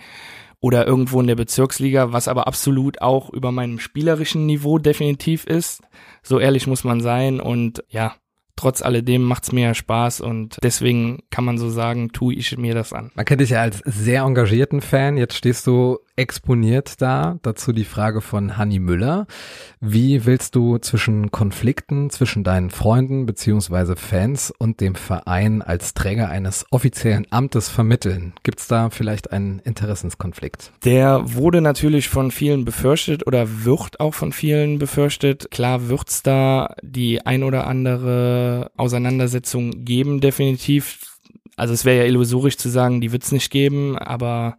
oder 0.60 0.86
irgendwo 0.86 1.20
in 1.20 1.26
der 1.26 1.34
Bezirksliga, 1.34 2.12
was 2.12 2.28
aber 2.28 2.46
absolut 2.46 3.02
auch 3.02 3.30
über 3.30 3.52
meinem 3.52 3.78
spielerischen 3.78 4.46
Niveau 4.46 4.78
definitiv 4.78 5.44
ist. 5.44 5.82
So 6.22 6.38
ehrlich 6.38 6.66
muss 6.66 6.84
man 6.84 7.00
sein 7.00 7.40
und 7.40 7.84
ja, 7.88 8.14
trotz 8.56 8.82
alledem 8.82 9.22
macht's 9.22 9.52
mir 9.52 9.68
ja 9.68 9.74
Spaß 9.74 10.20
und 10.20 10.58
deswegen 10.62 11.22
kann 11.30 11.44
man 11.44 11.58
so 11.58 11.70
sagen, 11.70 12.10
tue 12.12 12.34
ich 12.34 12.56
mir 12.56 12.74
das 12.74 12.92
an. 12.92 13.10
Man 13.14 13.24
kennt 13.24 13.40
dich 13.40 13.50
ja 13.50 13.62
als 13.62 13.80
sehr 13.84 14.22
engagierten 14.22 14.80
Fan. 14.80 15.16
Jetzt 15.16 15.36
stehst 15.36 15.66
du 15.66 15.98
exponiert 16.16 17.00
da. 17.00 17.38
Dazu 17.42 17.72
die 17.72 17.84
Frage 17.84 18.20
von 18.20 18.56
Hanni 18.56 18.78
Müller. 18.78 19.26
Wie 19.80 20.24
willst 20.26 20.54
du 20.54 20.78
zwischen 20.78 21.30
Konflikten 21.32 22.10
zwischen 22.10 22.44
deinen 22.44 22.70
Freunden 22.70 23.26
beziehungsweise 23.26 23.96
Fans 23.96 24.52
und 24.56 24.80
dem 24.80 24.94
Verein 24.94 25.62
als 25.62 25.94
Träger 25.94 26.28
eines 26.28 26.66
offiziellen 26.70 27.26
Amtes 27.30 27.68
vermitteln? 27.68 28.34
Gibt's 28.44 28.68
da 28.68 28.90
vielleicht 28.90 29.32
einen 29.32 29.58
Interessenskonflikt? 29.58 30.72
Der 30.84 31.22
wurde 31.24 31.60
natürlich 31.60 32.08
von 32.08 32.30
vielen 32.30 32.64
befürchtet 32.64 33.26
oder 33.26 33.64
wird 33.64 33.98
auch 33.98 34.14
von 34.14 34.32
vielen 34.32 34.78
befürchtet. 34.78 35.50
Klar 35.50 35.88
wird's 35.88 36.22
da 36.22 36.74
die 36.82 37.26
ein 37.26 37.42
oder 37.42 37.66
andere 37.66 38.43
Auseinandersetzung 38.76 39.84
geben, 39.84 40.20
definitiv. 40.20 41.18
Also 41.56 41.74
es 41.74 41.84
wäre 41.84 41.98
ja 41.98 42.04
illusorisch 42.04 42.56
zu 42.56 42.68
sagen, 42.68 43.00
die 43.00 43.12
wird's 43.12 43.32
nicht 43.32 43.50
geben, 43.50 43.98
aber 43.98 44.56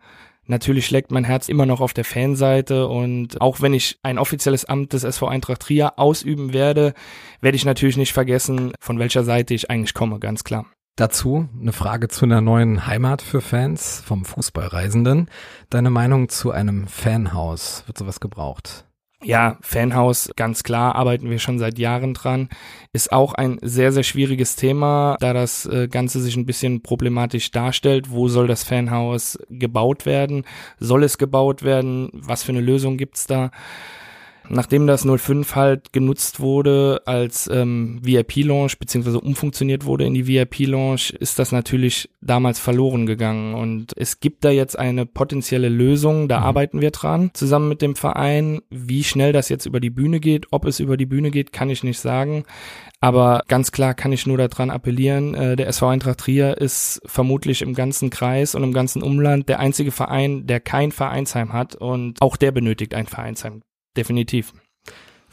Natürlich 0.48 0.86
schlägt 0.86 1.12
mein 1.12 1.24
Herz 1.24 1.50
immer 1.50 1.66
noch 1.66 1.82
auf 1.82 1.94
der 1.94 2.06
Fanseite 2.06 2.88
und 2.88 3.42
auch 3.42 3.62
wenn 3.62 3.74
ich 3.74 3.98
ein 4.04 4.20
offizielles 4.20 4.66
Amt 4.66 4.94
des 4.94 5.04
SV 5.04 5.28
Eintracht 5.28 5.62
Trier 5.62 5.98
ausüben 5.98 6.54
werde, 6.54 6.94
werde 7.42 7.56
ich 7.56 7.66
natürlich 7.66 7.98
nicht 7.98 8.14
vergessen, 8.14 8.74
von 8.80 9.00
welcher 9.00 9.24
Seite 9.24 9.56
ich 9.56 9.72
eigentlich 9.72 9.96
komme, 9.96 10.20
ganz 10.20 10.44
klar. 10.44 10.68
Dazu 10.98 11.50
eine 11.60 11.74
Frage 11.74 12.08
zu 12.08 12.26
einer 12.26 12.42
neuen 12.42 12.86
Heimat 12.86 13.22
für 13.22 13.42
Fans 13.42 14.02
vom 14.06 14.24
Fußballreisenden. 14.24 15.30
Deine 15.70 15.90
Meinung 15.90 16.30
zu 16.30 16.52
einem 16.52 16.88
Fanhaus? 16.88 17.84
Wird 17.88 17.98
sowas 17.98 18.20
gebraucht? 18.20 18.86
Ja, 19.26 19.58
Fanhaus, 19.62 20.30
ganz 20.36 20.62
klar, 20.62 20.94
arbeiten 20.94 21.32
wir 21.32 21.40
schon 21.40 21.58
seit 21.58 21.80
Jahren 21.80 22.14
dran. 22.14 22.48
Ist 22.94 23.12
auch 23.12 23.34
ein 23.34 23.58
sehr, 23.64 23.92
sehr 23.92 24.04
schwieriges 24.04 24.56
Thema, 24.56 25.18
da 25.20 25.34
das 25.34 25.66
äh, 25.66 25.88
Ganze 25.88 26.22
sich 26.22 26.36
ein 26.36 26.46
bisschen 26.46 26.84
problematisch 26.84 27.50
darstellt. 27.50 28.12
Wo 28.12 28.28
soll 28.28 28.46
das 28.46 28.64
Fanhaus 28.64 29.40
gebaut 29.50 30.06
werden? 30.06 30.46
Soll 30.78 31.04
es 31.04 31.18
gebaut 31.18 31.64
werden? 31.64 32.10
Was 32.14 32.44
für 32.44 32.52
eine 32.52 32.62
Lösung 32.62 32.98
gibt's 32.98 33.26
da? 33.26 33.50
Nachdem 34.50 34.88
das 34.88 35.06
05 35.08 35.56
halt 35.56 35.94
genutzt 35.94 36.40
wurde 36.40 37.02
als 37.06 37.50
ähm, 37.52 38.00
VIP-Launch 38.04 38.78
beziehungsweise 38.78 39.20
umfunktioniert 39.20 39.86
wurde 39.86 40.06
in 40.06 40.14
die 40.14 40.28
VIP-Launch, 40.28 41.12
ist 41.12 41.40
das 41.40 41.52
natürlich 41.52 42.10
damals 42.22 42.60
verloren 42.60 43.06
gegangen. 43.06 43.56
Und 43.56 43.94
es 43.96 44.20
gibt 44.20 44.44
da 44.46 44.50
jetzt 44.50 44.78
eine 44.78 45.06
potenzielle 45.06 45.70
Lösung, 45.70 46.28
da 46.28 46.40
mhm. 46.40 46.46
arbeiten 46.46 46.82
wir 46.82 46.92
dran, 46.92 47.32
zusammen 47.34 47.70
mit 47.70 47.82
dem 47.82 47.96
Verein. 47.96 48.62
Wie 48.70 49.04
schnell 49.04 49.34
das 49.34 49.50
jetzt 49.50 49.66
über 49.66 49.80
die 49.80 49.90
Bühne 49.90 50.20
geht, 50.20 50.48
ob 50.52 50.66
es 50.66 50.80
über 50.80 50.98
die 50.98 51.06
Bühne 51.06 51.32
geht, 51.32 51.52
kann 51.52 51.70
ich 51.70 51.84
nicht 51.84 52.00
sagen. 52.00 52.44
Aber 53.02 53.44
ganz 53.48 53.72
klar 53.72 53.94
kann 53.94 54.12
ich 54.12 54.26
nur 54.26 54.38
daran 54.38 54.70
appellieren, 54.70 55.36
äh, 55.36 55.56
der 55.56 55.68
SV 55.68 55.90
Eintracht 55.90 56.20
Trier 56.20 56.58
ist 56.58 57.02
vermutlich 57.06 57.62
im 57.62 57.74
ganzen 57.74 58.10
Kreis 58.10 58.56
und 58.56 58.64
im 58.64 58.74
ganzen 58.74 59.04
Umland 59.04 59.50
der 59.50 59.60
einzige 59.60 59.92
Verein, 59.92 60.48
der 60.48 60.60
kein 60.60 60.92
Vereinsheim 60.92 61.54
hat 61.54 61.76
und 61.76 62.22
auch 62.22 62.38
der 62.38 62.52
benötigt 62.52 62.96
ein 62.96 63.06
Vereinsheim. 63.06 63.62
Definitiv. 63.96 64.54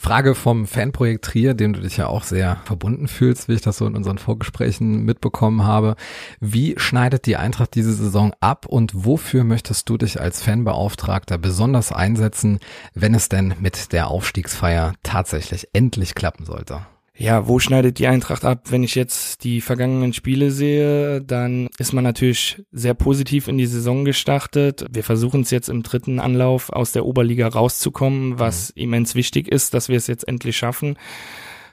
Frage 0.02 0.34
vom 0.34 0.66
Fanprojekt 0.66 1.24
Trier, 1.24 1.54
dem 1.54 1.74
du 1.74 1.80
dich 1.80 1.96
ja 1.96 2.08
auch 2.08 2.24
sehr 2.24 2.56
verbunden 2.64 3.06
fühlst, 3.06 3.48
wie 3.48 3.52
ich 3.52 3.60
das 3.60 3.76
so 3.76 3.86
in 3.86 3.94
unseren 3.94 4.18
Vorgesprächen 4.18 5.04
mitbekommen 5.04 5.62
habe. 5.62 5.94
Wie 6.40 6.74
schneidet 6.76 7.24
die 7.26 7.36
Eintracht 7.36 7.76
diese 7.76 7.92
Saison 7.92 8.32
ab 8.40 8.66
und 8.66 9.04
wofür 9.04 9.44
möchtest 9.44 9.88
du 9.88 9.96
dich 9.96 10.20
als 10.20 10.42
Fanbeauftragter 10.42 11.38
besonders 11.38 11.92
einsetzen, 11.92 12.58
wenn 12.94 13.14
es 13.14 13.28
denn 13.28 13.54
mit 13.60 13.92
der 13.92 14.08
Aufstiegsfeier 14.08 14.94
tatsächlich 15.04 15.68
endlich 15.72 16.16
klappen 16.16 16.46
sollte? 16.46 16.84
Ja, 17.14 17.46
wo 17.46 17.58
schneidet 17.58 17.98
die 17.98 18.06
Eintracht 18.06 18.44
ab? 18.44 18.70
Wenn 18.70 18.82
ich 18.82 18.94
jetzt 18.94 19.44
die 19.44 19.60
vergangenen 19.60 20.12
Spiele 20.12 20.50
sehe, 20.50 21.20
dann 21.20 21.68
ist 21.78 21.92
man 21.92 22.04
natürlich 22.04 22.62
sehr 22.72 22.94
positiv 22.94 23.48
in 23.48 23.58
die 23.58 23.66
Saison 23.66 24.04
gestartet. 24.04 24.86
Wir 24.90 25.04
versuchen 25.04 25.42
es 25.42 25.50
jetzt 25.50 25.68
im 25.68 25.82
dritten 25.82 26.20
Anlauf 26.20 26.70
aus 26.70 26.92
der 26.92 27.04
Oberliga 27.04 27.48
rauszukommen, 27.48 28.38
was 28.38 28.74
mhm. 28.74 28.82
immens 28.82 29.14
wichtig 29.14 29.48
ist, 29.48 29.74
dass 29.74 29.88
wir 29.88 29.96
es 29.96 30.06
jetzt 30.06 30.26
endlich 30.26 30.56
schaffen. 30.56 30.96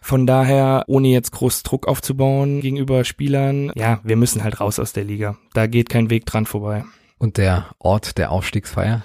Von 0.02 0.26
daher, 0.26 0.84
ohne 0.88 1.10
jetzt 1.10 1.32
groß 1.32 1.64
Druck 1.64 1.88
aufzubauen 1.88 2.62
gegenüber 2.62 3.04
Spielern, 3.04 3.72
ja, 3.76 4.00
wir 4.04 4.16
müssen 4.16 4.44
halt 4.44 4.60
raus 4.60 4.80
aus 4.80 4.94
der 4.94 5.04
Liga. 5.04 5.38
Da 5.54 5.68
geht 5.68 5.90
kein 5.90 6.10
Weg 6.10 6.26
dran 6.26 6.46
vorbei. 6.46 6.84
Und 7.18 7.38
der 7.38 7.68
Ort 7.80 8.18
der 8.18 8.32
Aufstiegsfeier? 8.32 9.04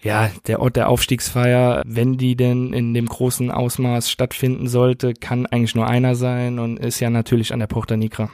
Ja, 0.00 0.30
der 0.46 0.60
Ort 0.60 0.76
der 0.76 0.88
Aufstiegsfeier, 0.88 1.82
wenn 1.86 2.16
die 2.16 2.36
denn 2.36 2.72
in 2.72 2.94
dem 2.94 3.06
großen 3.06 3.50
Ausmaß 3.50 4.10
stattfinden 4.10 4.68
sollte, 4.68 5.14
kann 5.14 5.46
eigentlich 5.46 5.74
nur 5.74 5.86
einer 5.88 6.14
sein 6.14 6.58
und 6.58 6.78
ist 6.78 7.00
ja 7.00 7.10
natürlich 7.10 7.52
an 7.52 7.58
der 7.58 7.66
Porta 7.66 7.96
Nigra. 7.96 8.30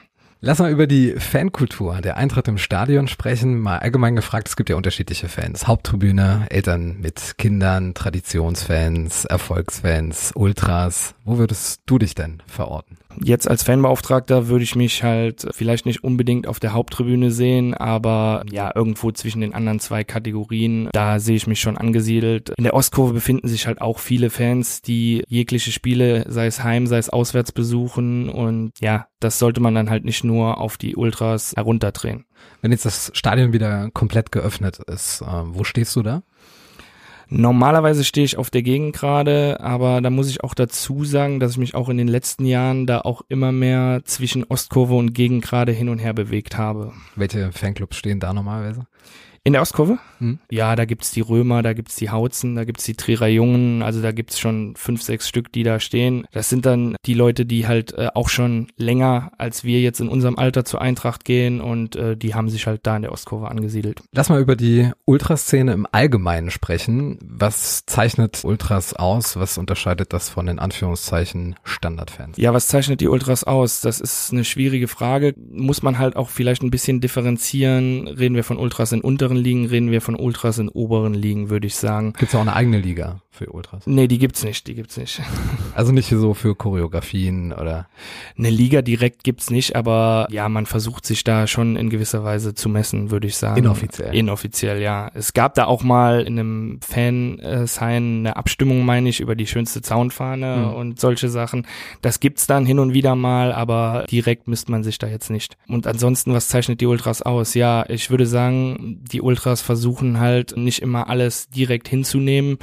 Lass 0.46 0.58
mal 0.58 0.70
über 0.70 0.86
die 0.86 1.14
Fankultur 1.16 2.02
der 2.02 2.18
Eintritt 2.18 2.48
im 2.48 2.58
Stadion 2.58 3.08
sprechen. 3.08 3.58
Mal 3.58 3.78
allgemein 3.78 4.14
gefragt, 4.14 4.46
es 4.46 4.56
gibt 4.56 4.68
ja 4.68 4.76
unterschiedliche 4.76 5.30
Fans. 5.30 5.66
Haupttribüne, 5.66 6.48
Eltern 6.50 7.00
mit 7.00 7.38
Kindern, 7.38 7.94
Traditionsfans, 7.94 9.24
Erfolgsfans, 9.24 10.32
Ultras. 10.34 11.14
Wo 11.26 11.38
würdest 11.38 11.80
du 11.86 11.98
dich 11.98 12.14
denn 12.14 12.42
verorten? 12.46 12.98
Jetzt 13.22 13.48
als 13.48 13.62
Fanbeauftragter 13.62 14.48
würde 14.48 14.64
ich 14.64 14.76
mich 14.76 15.02
halt 15.02 15.46
vielleicht 15.52 15.86
nicht 15.86 16.04
unbedingt 16.04 16.46
auf 16.46 16.60
der 16.60 16.74
Haupttribüne 16.74 17.30
sehen, 17.30 17.72
aber 17.72 18.44
ja, 18.50 18.70
irgendwo 18.74 19.10
zwischen 19.10 19.40
den 19.40 19.54
anderen 19.54 19.80
zwei 19.80 20.04
Kategorien, 20.04 20.90
da 20.92 21.18
sehe 21.18 21.36
ich 21.36 21.46
mich 21.46 21.60
schon 21.60 21.78
angesiedelt. 21.78 22.50
In 22.58 22.64
der 22.64 22.74
Ostkurve 22.74 23.14
befinden 23.14 23.48
sich 23.48 23.66
halt 23.66 23.80
auch 23.80 24.00
viele 24.00 24.28
Fans, 24.28 24.82
die 24.82 25.24
jegliche 25.26 25.72
Spiele, 25.72 26.26
sei 26.28 26.46
es 26.46 26.62
heim, 26.62 26.86
sei 26.86 26.98
es 26.98 27.08
auswärts 27.08 27.52
besuchen 27.52 28.28
und 28.28 28.72
ja, 28.80 29.06
das 29.18 29.38
sollte 29.38 29.60
man 29.60 29.74
dann 29.74 29.88
halt 29.88 30.04
nicht 30.04 30.24
nur 30.24 30.60
auf 30.60 30.76
die 30.76 30.94
Ultras 30.94 31.54
herunterdrehen. 31.56 32.26
Wenn 32.60 32.72
jetzt 32.72 32.84
das 32.84 33.10
Stadion 33.14 33.54
wieder 33.54 33.90
komplett 33.92 34.30
geöffnet 34.30 34.78
ist, 34.86 35.22
äh, 35.22 35.42
wo 35.46 35.64
stehst 35.64 35.96
du 35.96 36.02
da? 36.02 36.22
Normalerweise 37.28 38.04
stehe 38.04 38.24
ich 38.24 38.36
auf 38.36 38.50
der 38.50 38.62
Gegend 38.62 38.94
gerade, 38.94 39.60
aber 39.60 40.00
da 40.00 40.10
muss 40.10 40.28
ich 40.28 40.44
auch 40.44 40.54
dazu 40.54 41.04
sagen, 41.04 41.40
dass 41.40 41.52
ich 41.52 41.58
mich 41.58 41.74
auch 41.74 41.88
in 41.88 41.96
den 41.96 42.08
letzten 42.08 42.44
Jahren 42.44 42.86
da 42.86 43.00
auch 43.00 43.22
immer 43.28 43.52
mehr 43.52 44.02
zwischen 44.04 44.44
Ostkurve 44.44 44.94
und 44.94 45.14
Gegend 45.14 45.44
gerade 45.44 45.72
hin 45.72 45.88
und 45.88 45.98
her 45.98 46.12
bewegt 46.14 46.58
habe. 46.58 46.92
Welche 47.16 47.52
Fanclubs 47.52 47.96
stehen 47.96 48.20
da 48.20 48.32
normalerweise? 48.32 48.86
In 49.46 49.52
der 49.52 49.60
Ostkurve? 49.60 49.98
Hm. 50.20 50.38
Ja, 50.50 50.74
da 50.74 50.86
gibt's 50.86 51.10
die 51.10 51.20
Römer, 51.20 51.62
da 51.62 51.74
gibt's 51.74 51.96
die 51.96 52.08
Hautzen, 52.08 52.54
da 52.54 52.64
gibt's 52.64 52.84
die 52.84 52.94
Trierer 52.94 53.26
Jungen, 53.26 53.82
also 53.82 54.00
da 54.00 54.10
gibt's 54.10 54.40
schon 54.40 54.74
fünf, 54.74 55.02
sechs 55.02 55.28
Stück, 55.28 55.52
die 55.52 55.64
da 55.64 55.80
stehen. 55.80 56.26
Das 56.32 56.48
sind 56.48 56.64
dann 56.64 56.96
die 57.04 57.12
Leute, 57.12 57.44
die 57.44 57.66
halt 57.66 57.92
äh, 57.92 58.08
auch 58.14 58.30
schon 58.30 58.68
länger 58.78 59.32
als 59.36 59.62
wir 59.62 59.82
jetzt 59.82 60.00
in 60.00 60.08
unserem 60.08 60.38
Alter 60.38 60.64
zur 60.64 60.80
Eintracht 60.80 61.26
gehen 61.26 61.60
und 61.60 61.94
äh, 61.94 62.16
die 62.16 62.34
haben 62.34 62.48
sich 62.48 62.66
halt 62.66 62.80
da 62.84 62.96
in 62.96 63.02
der 63.02 63.12
Ostkurve 63.12 63.48
angesiedelt. 63.48 64.00
Lass 64.12 64.30
mal 64.30 64.40
über 64.40 64.56
die 64.56 64.90
Ultraszene 65.04 65.74
im 65.74 65.86
Allgemeinen 65.92 66.50
sprechen. 66.50 67.18
Was 67.22 67.84
zeichnet 67.84 68.44
Ultras 68.44 68.94
aus? 68.94 69.36
Was 69.36 69.58
unterscheidet 69.58 70.14
das 70.14 70.30
von 70.30 70.46
den 70.46 70.58
Anführungszeichen 70.58 71.56
Standardfans? 71.64 72.38
Ja, 72.38 72.54
was 72.54 72.68
zeichnet 72.68 73.02
die 73.02 73.08
Ultras 73.08 73.44
aus? 73.44 73.82
Das 73.82 74.00
ist 74.00 74.32
eine 74.32 74.44
schwierige 74.44 74.88
Frage. 74.88 75.34
Muss 75.50 75.82
man 75.82 75.98
halt 75.98 76.16
auch 76.16 76.30
vielleicht 76.30 76.62
ein 76.62 76.70
bisschen 76.70 77.02
differenzieren. 77.02 78.08
Reden 78.08 78.36
wir 78.36 78.44
von 78.44 78.56
Ultras 78.56 78.92
in 78.92 79.02
unteren 79.02 79.33
unteren 79.34 79.36
Ligen 79.36 79.66
reden 79.66 79.90
wir 79.90 80.00
von 80.00 80.14
Ultras 80.14 80.58
in 80.58 80.68
oberen 80.68 81.14
Ligen, 81.14 81.50
würde 81.50 81.66
ich 81.66 81.76
sagen. 81.76 82.12
Gibt 82.12 82.30
es 82.30 82.34
auch 82.34 82.40
eine 82.40 82.54
eigene 82.54 82.78
Liga 82.78 83.20
für 83.34 83.50
Ultras? 83.50 83.86
Nee, 83.86 84.06
die 84.06 84.18
gibt's 84.18 84.44
nicht, 84.44 84.66
die 84.66 84.74
gibt's 84.74 84.96
nicht. 84.96 85.20
Also 85.74 85.90
nicht 85.90 86.08
so 86.08 86.34
für 86.34 86.54
Choreografien 86.54 87.52
oder? 87.52 87.88
Eine 88.38 88.50
Liga 88.50 88.80
direkt 88.80 89.24
gibt's 89.24 89.50
nicht, 89.50 89.74
aber 89.74 90.28
ja, 90.30 90.48
man 90.48 90.66
versucht 90.66 91.04
sich 91.04 91.24
da 91.24 91.48
schon 91.48 91.74
in 91.74 91.90
gewisser 91.90 92.22
Weise 92.22 92.54
zu 92.54 92.68
messen, 92.68 93.10
würde 93.10 93.26
ich 93.26 93.36
sagen. 93.36 93.58
Inoffiziell. 93.58 94.14
Inoffiziell, 94.14 94.80
ja. 94.80 95.10
Es 95.14 95.32
gab 95.32 95.54
da 95.54 95.64
auch 95.64 95.82
mal 95.82 96.22
in 96.22 96.38
einem 96.38 96.80
Fan-Sign 96.80 98.18
eine 98.20 98.36
Abstimmung, 98.36 98.84
meine 98.84 99.08
ich, 99.08 99.18
über 99.18 99.34
die 99.34 99.48
schönste 99.48 99.82
Zaunfahne 99.82 100.68
mhm. 100.68 100.74
und 100.74 101.00
solche 101.00 101.28
Sachen. 101.28 101.66
Das 102.02 102.20
gibt's 102.20 102.46
dann 102.46 102.66
hin 102.66 102.78
und 102.78 102.94
wieder 102.94 103.16
mal, 103.16 103.52
aber 103.52 104.04
direkt 104.08 104.46
misst 104.46 104.68
man 104.68 104.84
sich 104.84 104.98
da 104.98 105.08
jetzt 105.08 105.30
nicht. 105.30 105.56
Und 105.66 105.88
ansonsten, 105.88 106.34
was 106.34 106.46
zeichnet 106.46 106.80
die 106.80 106.86
Ultras 106.86 107.20
aus? 107.20 107.54
Ja, 107.54 107.84
ich 107.88 108.10
würde 108.10 108.26
sagen, 108.26 109.00
die 109.10 109.22
Ultras 109.22 109.60
versuchen 109.60 110.20
halt 110.20 110.56
nicht 110.56 110.82
immer 110.82 111.08
alles 111.08 111.48
direkt 111.48 111.88
hinzunehmen, 111.88 112.58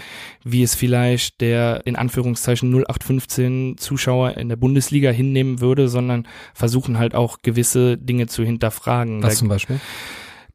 wie 0.62 0.66
es 0.66 0.76
vielleicht 0.76 1.42
der 1.42 1.82
in 1.86 1.96
Anführungszeichen 1.96 2.70
0815 2.70 3.78
Zuschauer 3.80 4.38
in 4.38 4.48
der 4.48 4.58
Bundesliga 4.58 5.10
hinnehmen 5.10 5.60
würde, 5.60 5.88
sondern 5.88 6.28
versuchen 6.54 7.00
halt 7.00 7.16
auch 7.16 7.40
gewisse 7.42 7.98
Dinge 7.98 8.28
zu 8.28 8.44
hinterfragen. 8.44 9.24
Was 9.24 9.34
da, 9.34 9.40
zum 9.40 9.48
Beispiel? 9.48 9.80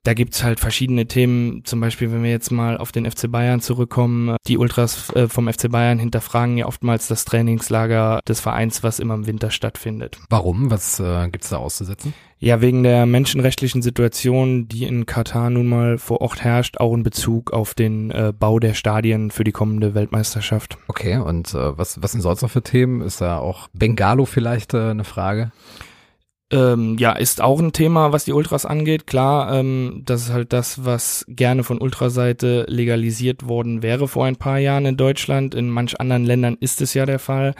Da 0.06 0.14
gibt's 0.14 0.44
halt 0.44 0.60
verschiedene 0.60 1.06
Themen, 1.06 1.64
zum 1.64 1.80
Beispiel, 1.80 2.12
wenn 2.12 2.22
wir 2.22 2.30
jetzt 2.30 2.52
mal 2.52 2.78
auf 2.78 2.92
den 2.92 3.10
FC 3.10 3.28
Bayern 3.28 3.60
zurückkommen, 3.60 4.36
die 4.46 4.56
Ultras 4.56 5.12
äh, 5.16 5.26
vom 5.26 5.52
FC 5.52 5.68
Bayern 5.68 5.98
hinterfragen 5.98 6.56
ja 6.56 6.66
oftmals 6.66 7.08
das 7.08 7.25
Trainingslager 7.25 8.20
des 8.28 8.38
Vereins, 8.38 8.84
was 8.84 9.00
immer 9.00 9.14
im 9.14 9.26
Winter 9.26 9.50
stattfindet. 9.50 10.20
Warum? 10.30 10.70
Was 10.70 11.00
äh, 11.00 11.28
gibt's 11.28 11.48
da 11.48 11.56
auszusetzen? 11.56 12.14
Ja, 12.38 12.60
wegen 12.60 12.84
der 12.84 13.04
menschenrechtlichen 13.04 13.82
Situation, 13.82 14.68
die 14.68 14.84
in 14.84 15.06
Katar 15.06 15.50
nun 15.50 15.66
mal 15.66 15.98
vor 15.98 16.20
Ort 16.20 16.44
herrscht, 16.44 16.78
auch 16.78 16.94
in 16.94 17.02
Bezug 17.02 17.52
auf 17.52 17.75
den 17.75 18.12
äh, 18.12 18.32
Bau 18.32 18.60
der 18.60 18.75
Stadien 18.75 19.32
für 19.32 19.42
die 19.42 19.50
kommende 19.50 19.96
Weltmeisterschaft. 19.96 20.78
Okay, 20.86 21.16
und 21.16 21.52
äh, 21.52 21.76
was, 21.76 22.00
was 22.00 22.12
sind 22.12 22.20
sonst 22.20 22.42
noch 22.42 22.50
für 22.50 22.62
Themen? 22.62 23.00
Ist 23.00 23.20
da 23.20 23.38
auch 23.38 23.66
Bengalo 23.72 24.25
vielleicht 24.25 24.72
äh, 24.72 24.90
eine 24.90 25.02
Frage? 25.02 25.50
Ähm, 26.52 26.96
ja, 26.98 27.12
ist 27.12 27.42
auch 27.42 27.58
ein 27.58 27.72
Thema, 27.72 28.12
was 28.12 28.24
die 28.24 28.32
Ultras 28.32 28.64
angeht. 28.66 29.08
Klar, 29.08 29.52
ähm, 29.52 30.02
das 30.04 30.22
ist 30.22 30.32
halt 30.32 30.52
das, 30.52 30.84
was 30.84 31.24
gerne 31.28 31.64
von 31.64 31.80
Ultraseite 31.80 32.66
legalisiert 32.68 33.48
worden 33.48 33.82
wäre 33.82 34.06
vor 34.06 34.26
ein 34.26 34.36
paar 34.36 34.58
Jahren 34.58 34.86
in 34.86 34.96
Deutschland. 34.96 35.56
In 35.56 35.68
manch 35.68 35.98
anderen 35.98 36.24
Ländern 36.24 36.56
ist 36.60 36.80
es 36.80 36.94
ja 36.94 37.04
der 37.04 37.18
Fall. 37.18 37.54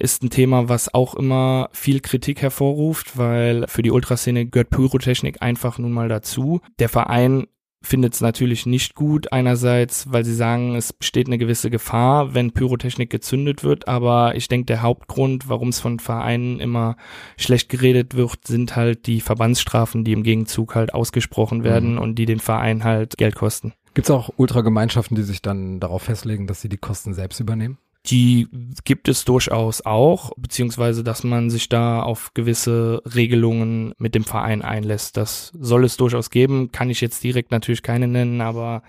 Ist 0.00 0.24
ein 0.24 0.30
Thema, 0.30 0.68
was 0.68 0.92
auch 0.92 1.14
immer 1.14 1.68
viel 1.70 2.00
Kritik 2.00 2.42
hervorruft, 2.42 3.16
weil 3.16 3.66
für 3.68 3.82
die 3.82 3.92
Ultraszene 3.92 4.46
gehört 4.46 4.70
Pyrotechnik 4.70 5.40
einfach 5.40 5.78
nun 5.78 5.92
mal 5.92 6.08
dazu. 6.08 6.60
Der 6.80 6.88
Verein 6.88 7.46
findet 7.84 8.14
es 8.14 8.20
natürlich 8.20 8.66
nicht 8.66 8.94
gut. 8.94 9.32
Einerseits, 9.32 10.10
weil 10.10 10.24
sie 10.24 10.34
sagen, 10.34 10.74
es 10.74 10.92
besteht 10.92 11.26
eine 11.26 11.38
gewisse 11.38 11.70
Gefahr, 11.70 12.34
wenn 12.34 12.52
Pyrotechnik 12.52 13.10
gezündet 13.10 13.62
wird. 13.62 13.86
Aber 13.86 14.34
ich 14.34 14.48
denke, 14.48 14.66
der 14.66 14.82
Hauptgrund, 14.82 15.48
warum 15.48 15.68
es 15.68 15.80
von 15.80 15.98
Vereinen 16.00 16.60
immer 16.60 16.96
schlecht 17.36 17.68
geredet 17.68 18.14
wird, 18.14 18.46
sind 18.46 18.74
halt 18.74 19.06
die 19.06 19.20
Verbandsstrafen, 19.20 20.04
die 20.04 20.12
im 20.12 20.22
Gegenzug 20.22 20.74
halt 20.74 20.94
ausgesprochen 20.94 21.62
werden 21.62 21.92
mhm. 21.92 21.98
und 21.98 22.14
die 22.16 22.26
den 22.26 22.40
Verein 22.40 22.84
halt 22.84 23.16
Geld 23.16 23.34
kosten. 23.34 23.72
Gibt 23.94 24.08
es 24.08 24.10
auch 24.10 24.30
Ultragemeinschaften, 24.36 25.16
die 25.16 25.22
sich 25.22 25.40
dann 25.40 25.78
darauf 25.78 26.02
festlegen, 26.02 26.48
dass 26.48 26.60
sie 26.60 26.68
die 26.68 26.78
Kosten 26.78 27.14
selbst 27.14 27.38
übernehmen? 27.38 27.78
Die 28.06 28.48
gibt 28.84 29.08
es 29.08 29.24
durchaus 29.24 29.80
auch, 29.80 30.32
beziehungsweise 30.36 31.02
dass 31.02 31.24
man 31.24 31.48
sich 31.48 31.70
da 31.70 32.02
auf 32.02 32.34
gewisse 32.34 33.00
Regelungen 33.14 33.94
mit 33.96 34.14
dem 34.14 34.24
Verein 34.24 34.60
einlässt. 34.60 35.16
Das 35.16 35.52
soll 35.58 35.84
es 35.84 35.96
durchaus 35.96 36.28
geben, 36.28 36.70
kann 36.70 36.90
ich 36.90 37.00
jetzt 37.00 37.24
direkt 37.24 37.50
natürlich 37.50 37.82
keine 37.82 38.06
nennen, 38.06 38.42
aber 38.42 38.82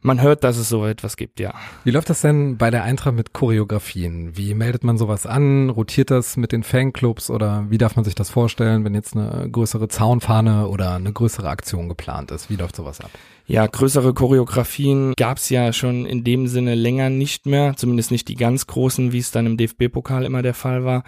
man 0.00 0.22
hört, 0.22 0.44
dass 0.44 0.56
es 0.56 0.70
so 0.70 0.86
etwas 0.86 1.16
gibt, 1.18 1.40
ja. 1.40 1.52
Wie 1.84 1.90
läuft 1.90 2.08
das 2.08 2.22
denn 2.22 2.56
bei 2.56 2.70
der 2.70 2.84
Eintracht 2.84 3.14
mit 3.14 3.34
Choreografien? 3.34 4.34
Wie 4.34 4.54
meldet 4.54 4.82
man 4.82 4.96
sowas 4.96 5.26
an? 5.26 5.68
Rotiert 5.68 6.10
das 6.10 6.38
mit 6.38 6.52
den 6.52 6.62
Fanclubs 6.62 7.28
oder 7.28 7.66
wie 7.68 7.78
darf 7.78 7.96
man 7.96 8.06
sich 8.06 8.14
das 8.14 8.30
vorstellen, 8.30 8.84
wenn 8.84 8.94
jetzt 8.94 9.14
eine 9.14 9.46
größere 9.50 9.88
Zaunfahne 9.88 10.68
oder 10.68 10.94
eine 10.94 11.12
größere 11.12 11.50
Aktion 11.50 11.90
geplant 11.90 12.30
ist? 12.30 12.48
Wie 12.48 12.56
läuft 12.56 12.76
sowas 12.76 13.00
ab? 13.00 13.10
Ja, 13.46 13.66
größere 13.66 14.14
Choreografien 14.14 15.12
gab 15.16 15.36
es 15.36 15.50
ja 15.50 15.72
schon 15.74 16.06
in 16.06 16.24
dem 16.24 16.46
Sinne 16.46 16.74
länger 16.74 17.10
nicht 17.10 17.44
mehr, 17.44 17.74
zumindest 17.76 18.10
nicht 18.10 18.28
die 18.28 18.36
ganz 18.36 18.66
Großen, 18.66 19.12
wie 19.12 19.18
es 19.18 19.32
dann 19.32 19.44
im 19.44 19.58
DFB-Pokal 19.58 20.24
immer 20.24 20.40
der 20.40 20.54
Fall 20.54 20.84
war. 20.84 21.04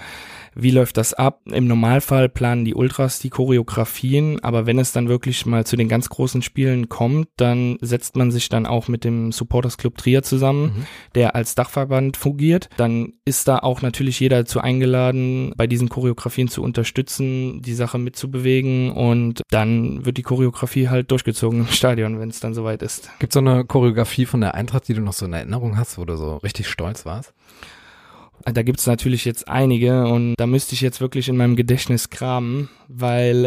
Wie 0.54 0.70
läuft 0.70 0.96
das 0.96 1.14
ab? 1.14 1.40
Im 1.44 1.66
Normalfall 1.66 2.28
planen 2.28 2.64
die 2.64 2.74
Ultras 2.74 3.18
die 3.18 3.30
Choreografien, 3.30 4.42
aber 4.42 4.66
wenn 4.66 4.78
es 4.78 4.92
dann 4.92 5.08
wirklich 5.08 5.46
mal 5.46 5.64
zu 5.64 5.76
den 5.76 5.88
ganz 5.88 6.08
großen 6.08 6.42
Spielen 6.42 6.88
kommt, 6.88 7.28
dann 7.36 7.78
setzt 7.80 8.16
man 8.16 8.30
sich 8.30 8.48
dann 8.48 8.66
auch 8.66 8.88
mit 8.88 9.04
dem 9.04 9.32
Supporters 9.32 9.78
Club 9.78 9.96
Trier 9.96 10.22
zusammen, 10.22 10.62
mhm. 10.62 10.86
der 11.14 11.34
als 11.34 11.54
Dachverband 11.54 12.16
fungiert. 12.16 12.68
Dann 12.76 13.14
ist 13.24 13.48
da 13.48 13.58
auch 13.58 13.82
natürlich 13.82 14.20
jeder 14.20 14.38
dazu 14.38 14.60
eingeladen, 14.60 15.52
bei 15.56 15.66
diesen 15.66 15.88
Choreografien 15.88 16.48
zu 16.48 16.62
unterstützen, 16.62 17.62
die 17.62 17.74
Sache 17.74 17.98
mitzubewegen 17.98 18.92
und 18.92 19.42
dann 19.50 20.04
wird 20.04 20.16
die 20.16 20.22
Choreografie 20.22 20.88
halt 20.88 21.10
durchgezogen 21.10 21.60
im 21.60 21.66
Stadion, 21.66 22.18
wenn 22.26 22.30
es 22.30 22.40
dann 22.40 22.54
soweit 22.54 22.82
ist. 22.82 23.08
Gibt 23.20 23.32
es 23.32 23.34
so 23.34 23.38
eine 23.38 23.64
Choreografie 23.64 24.26
von 24.26 24.40
der 24.40 24.54
Eintracht, 24.54 24.88
die 24.88 24.94
du 24.94 25.00
noch 25.00 25.12
so 25.12 25.26
in 25.26 25.32
Erinnerung 25.32 25.76
hast, 25.76 25.96
wo 25.96 26.04
du 26.04 26.16
so 26.16 26.38
richtig 26.38 26.68
stolz 26.68 27.06
warst? 27.06 27.32
Da 28.44 28.62
gibt's 28.64 28.86
natürlich 28.86 29.24
jetzt 29.24 29.48
einige 29.48 30.06
und 30.06 30.34
da 30.36 30.48
müsste 30.48 30.74
ich 30.74 30.80
jetzt 30.80 31.00
wirklich 31.00 31.28
in 31.28 31.36
meinem 31.36 31.54
Gedächtnis 31.54 32.10
kramen, 32.10 32.68
weil 32.88 33.44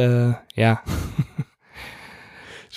äh, 0.56 0.62
ja. 0.62 0.82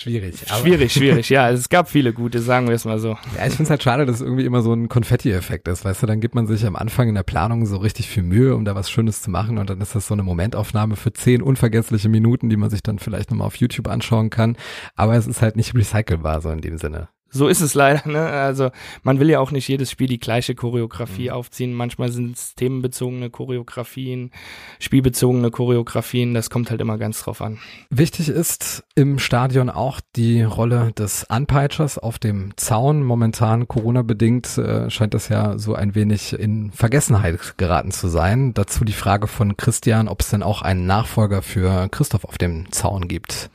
Schwierig. 0.03 0.35
schwierig, 0.45 0.91
schwierig, 0.91 1.29
ja. 1.29 1.49
Es 1.49 1.69
gab 1.69 1.89
viele 1.89 2.11
gute, 2.11 2.41
sagen 2.41 2.67
wir 2.67 2.75
es 2.75 2.83
mal 2.83 2.99
so. 2.99 3.11
Ja, 3.37 3.47
ich 3.47 3.53
finde 3.53 3.63
es 3.63 3.69
halt 3.69 3.83
schade, 3.83 4.05
dass 4.05 4.17
es 4.17 4.21
irgendwie 4.21 4.43
immer 4.43 4.61
so 4.61 4.73
ein 4.73 4.89
Konfetti-Effekt 4.89 5.65
ist. 5.69 5.85
Weißt 5.85 6.03
du, 6.03 6.07
dann 6.07 6.19
gibt 6.19 6.35
man 6.35 6.45
sich 6.45 6.65
am 6.65 6.75
Anfang 6.75 7.07
in 7.07 7.15
der 7.15 7.23
Planung 7.23 7.65
so 7.65 7.77
richtig 7.77 8.09
viel 8.09 8.23
Mühe, 8.23 8.53
um 8.53 8.65
da 8.65 8.75
was 8.75 8.91
Schönes 8.91 9.21
zu 9.21 9.31
machen 9.31 9.57
und 9.57 9.69
dann 9.69 9.79
ist 9.79 9.95
das 9.95 10.07
so 10.07 10.13
eine 10.13 10.23
Momentaufnahme 10.23 10.97
für 10.97 11.13
zehn 11.13 11.41
unvergessliche 11.41 12.09
Minuten, 12.09 12.49
die 12.49 12.57
man 12.57 12.69
sich 12.69 12.83
dann 12.83 12.99
vielleicht 12.99 13.31
nochmal 13.31 13.47
auf 13.47 13.55
YouTube 13.55 13.87
anschauen 13.87 14.29
kann. 14.29 14.57
Aber 14.95 15.15
es 15.15 15.25
ist 15.25 15.41
halt 15.41 15.55
nicht 15.55 15.73
recycelbar, 15.73 16.41
so 16.41 16.49
in 16.49 16.59
dem 16.59 16.77
Sinne 16.77 17.07
so 17.33 17.47
ist 17.47 17.61
es 17.61 17.73
leider. 17.73 18.07
Ne? 18.07 18.21
Also 18.21 18.69
man 19.01 19.19
will 19.19 19.29
ja 19.29 19.39
auch 19.39 19.51
nicht 19.51 19.67
jedes 19.67 19.89
Spiel 19.89 20.07
die 20.07 20.19
gleiche 20.19 20.55
Choreografie 20.55 21.29
mhm. 21.29 21.33
aufziehen. 21.35 21.73
Manchmal 21.73 22.11
sind 22.11 22.37
es 22.37 22.55
themenbezogene 22.55 23.29
Choreografien, 23.29 24.31
spielbezogene 24.79 25.49
Choreografien. 25.49 26.33
Das 26.33 26.49
kommt 26.49 26.69
halt 26.69 26.79
immer 26.79 26.97
ganz 26.97 27.23
drauf 27.23 27.41
an. 27.41 27.57
Wichtig 27.89 28.29
ist 28.29 28.83
im 28.95 29.17
Stadion 29.17 29.69
auch 29.69 29.99
die 30.15 30.43
Rolle 30.43 30.91
des 30.93 31.29
Anpeitschers 31.29 31.97
auf 31.97 32.19
dem 32.19 32.55
Zaun. 32.55 33.03
Momentan 33.03 33.67
Corona-bedingt 33.67 34.57
äh, 34.59 34.89
scheint 34.89 35.15
das 35.15 35.29
ja 35.29 35.57
so 35.57 35.73
ein 35.73 35.95
wenig 35.95 36.33
in 36.39 36.71
Vergessenheit 36.71 37.57
geraten 37.57 37.91
zu 37.91 38.07
sein. 38.07 38.53
Dazu 38.53 38.85
die 38.85 38.93
Frage 38.93 39.27
von 39.27 39.57
Christian, 39.57 40.07
ob 40.07 40.21
es 40.21 40.29
denn 40.29 40.43
auch 40.43 40.61
einen 40.61 40.85
Nachfolger 40.85 41.41
für 41.41 41.89
Christoph 41.89 42.25
auf 42.25 42.37
dem 42.37 42.71
Zaun 42.71 43.07
gibt. 43.07 43.49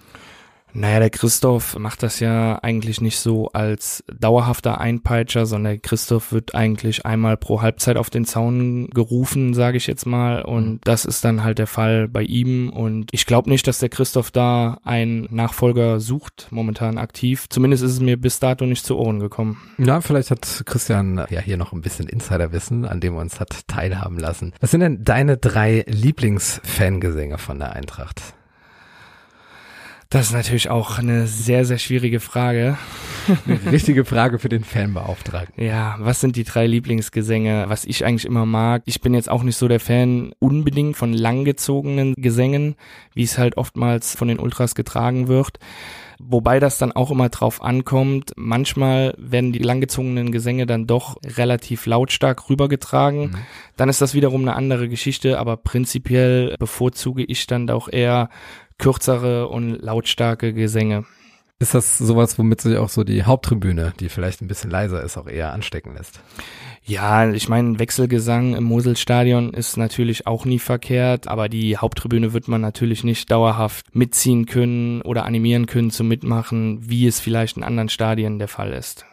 Naja, 0.72 1.00
der 1.00 1.10
Christoph 1.10 1.78
macht 1.78 2.02
das 2.02 2.20
ja 2.20 2.58
eigentlich 2.62 3.00
nicht 3.00 3.18
so 3.18 3.48
als 3.48 4.04
dauerhafter 4.12 4.80
Einpeitscher, 4.80 5.46
sondern 5.46 5.80
Christoph 5.82 6.32
wird 6.32 6.54
eigentlich 6.54 7.06
einmal 7.06 7.36
pro 7.36 7.62
Halbzeit 7.62 7.96
auf 7.96 8.10
den 8.10 8.24
Zaun 8.24 8.88
gerufen, 8.90 9.54
sage 9.54 9.76
ich 9.76 9.86
jetzt 9.86 10.06
mal. 10.06 10.42
Und 10.42 10.68
mhm. 10.68 10.80
das 10.84 11.04
ist 11.04 11.24
dann 11.24 11.42
halt 11.42 11.58
der 11.58 11.66
Fall 11.66 12.08
bei 12.08 12.22
ihm. 12.22 12.70
Und 12.70 13.08
ich 13.12 13.26
glaube 13.26 13.50
nicht, 13.50 13.66
dass 13.66 13.78
der 13.78 13.88
Christoph 13.88 14.30
da 14.30 14.78
einen 14.84 15.26
Nachfolger 15.30 16.00
sucht, 16.00 16.48
momentan 16.50 16.98
aktiv. 16.98 17.46
Zumindest 17.48 17.82
ist 17.82 17.92
es 17.92 18.00
mir 18.00 18.16
bis 18.16 18.38
dato 18.38 18.66
nicht 18.66 18.84
zu 18.84 18.96
Ohren 18.96 19.20
gekommen. 19.20 19.58
Ja, 19.78 20.00
vielleicht 20.00 20.30
hat 20.30 20.62
Christian 20.66 21.24
ja 21.30 21.40
hier 21.40 21.56
noch 21.56 21.72
ein 21.72 21.80
bisschen 21.80 22.08
Insiderwissen, 22.08 22.84
an 22.84 23.00
dem 23.00 23.14
er 23.14 23.20
uns 23.20 23.40
hat 23.40 23.66
teilhaben 23.68 24.18
lassen. 24.18 24.52
Was 24.60 24.70
sind 24.70 24.80
denn 24.80 25.04
deine 25.04 25.36
drei 25.36 25.84
Lieblingsfangesänge 25.86 27.38
von 27.38 27.58
der 27.58 27.72
Eintracht? 27.72 28.34
Das 30.10 30.28
ist 30.28 30.32
natürlich 30.32 30.70
auch 30.70 30.98
eine 30.98 31.26
sehr, 31.26 31.66
sehr 31.66 31.76
schwierige 31.76 32.18
Frage. 32.18 32.78
Eine 33.46 33.72
richtige 33.72 34.06
Frage 34.06 34.38
für 34.38 34.48
den 34.48 34.64
Fanbeauftragten. 34.64 35.62
Ja, 35.62 35.96
was 35.98 36.22
sind 36.22 36.36
die 36.36 36.44
drei 36.44 36.66
Lieblingsgesänge, 36.66 37.66
was 37.68 37.84
ich 37.84 38.06
eigentlich 38.06 38.24
immer 38.24 38.46
mag? 38.46 38.82
Ich 38.86 39.02
bin 39.02 39.12
jetzt 39.12 39.28
auch 39.28 39.42
nicht 39.42 39.56
so 39.56 39.68
der 39.68 39.80
Fan 39.80 40.32
unbedingt 40.38 40.96
von 40.96 41.12
langgezogenen 41.12 42.14
Gesängen, 42.14 42.76
wie 43.12 43.24
es 43.24 43.36
halt 43.36 43.58
oftmals 43.58 44.14
von 44.14 44.28
den 44.28 44.38
Ultras 44.38 44.74
getragen 44.74 45.28
wird. 45.28 45.58
Wobei 46.20 46.58
das 46.58 46.78
dann 46.78 46.92
auch 46.92 47.10
immer 47.12 47.28
drauf 47.28 47.62
ankommt. 47.62 48.32
Manchmal 48.36 49.14
werden 49.18 49.52
die 49.52 49.60
langgezogenen 49.60 50.32
Gesänge 50.32 50.66
dann 50.66 50.86
doch 50.86 51.16
relativ 51.24 51.86
lautstark 51.86 52.50
rübergetragen. 52.50 53.30
Mhm. 53.30 53.36
Dann 53.76 53.88
ist 53.88 54.00
das 54.00 54.14
wiederum 54.14 54.42
eine 54.42 54.56
andere 54.56 54.88
Geschichte, 54.88 55.38
aber 55.38 55.56
prinzipiell 55.56 56.56
bevorzuge 56.58 57.22
ich 57.22 57.46
dann 57.46 57.70
auch 57.70 57.88
eher 57.88 58.30
kürzere 58.78 59.48
und 59.48 59.80
lautstarke 59.80 60.52
Gesänge. 60.52 61.04
Ist 61.60 61.74
das 61.74 61.98
sowas, 61.98 62.38
womit 62.38 62.60
sich 62.60 62.76
auch 62.76 62.88
so 62.88 63.02
die 63.02 63.24
Haupttribüne, 63.24 63.92
die 63.98 64.08
vielleicht 64.08 64.42
ein 64.42 64.48
bisschen 64.48 64.70
leiser 64.70 65.02
ist, 65.02 65.16
auch 65.16 65.26
eher 65.26 65.52
anstecken 65.52 65.94
lässt? 65.94 66.20
Ja, 66.88 67.30
ich 67.30 67.50
meine, 67.50 67.78
Wechselgesang 67.78 68.56
im 68.56 68.64
Moselstadion 68.64 69.52
ist 69.52 69.76
natürlich 69.76 70.26
auch 70.26 70.46
nie 70.46 70.58
verkehrt, 70.58 71.28
aber 71.28 71.50
die 71.50 71.76
Haupttribüne 71.76 72.32
wird 72.32 72.48
man 72.48 72.62
natürlich 72.62 73.04
nicht 73.04 73.30
dauerhaft 73.30 73.94
mitziehen 73.94 74.46
können 74.46 75.02
oder 75.02 75.26
animieren 75.26 75.66
können 75.66 75.90
zum 75.90 76.08
Mitmachen, 76.08 76.78
wie 76.88 77.06
es 77.06 77.20
vielleicht 77.20 77.58
in 77.58 77.62
anderen 77.62 77.90
Stadien 77.90 78.38
der 78.38 78.48
Fall 78.48 78.72
ist. 78.72 79.04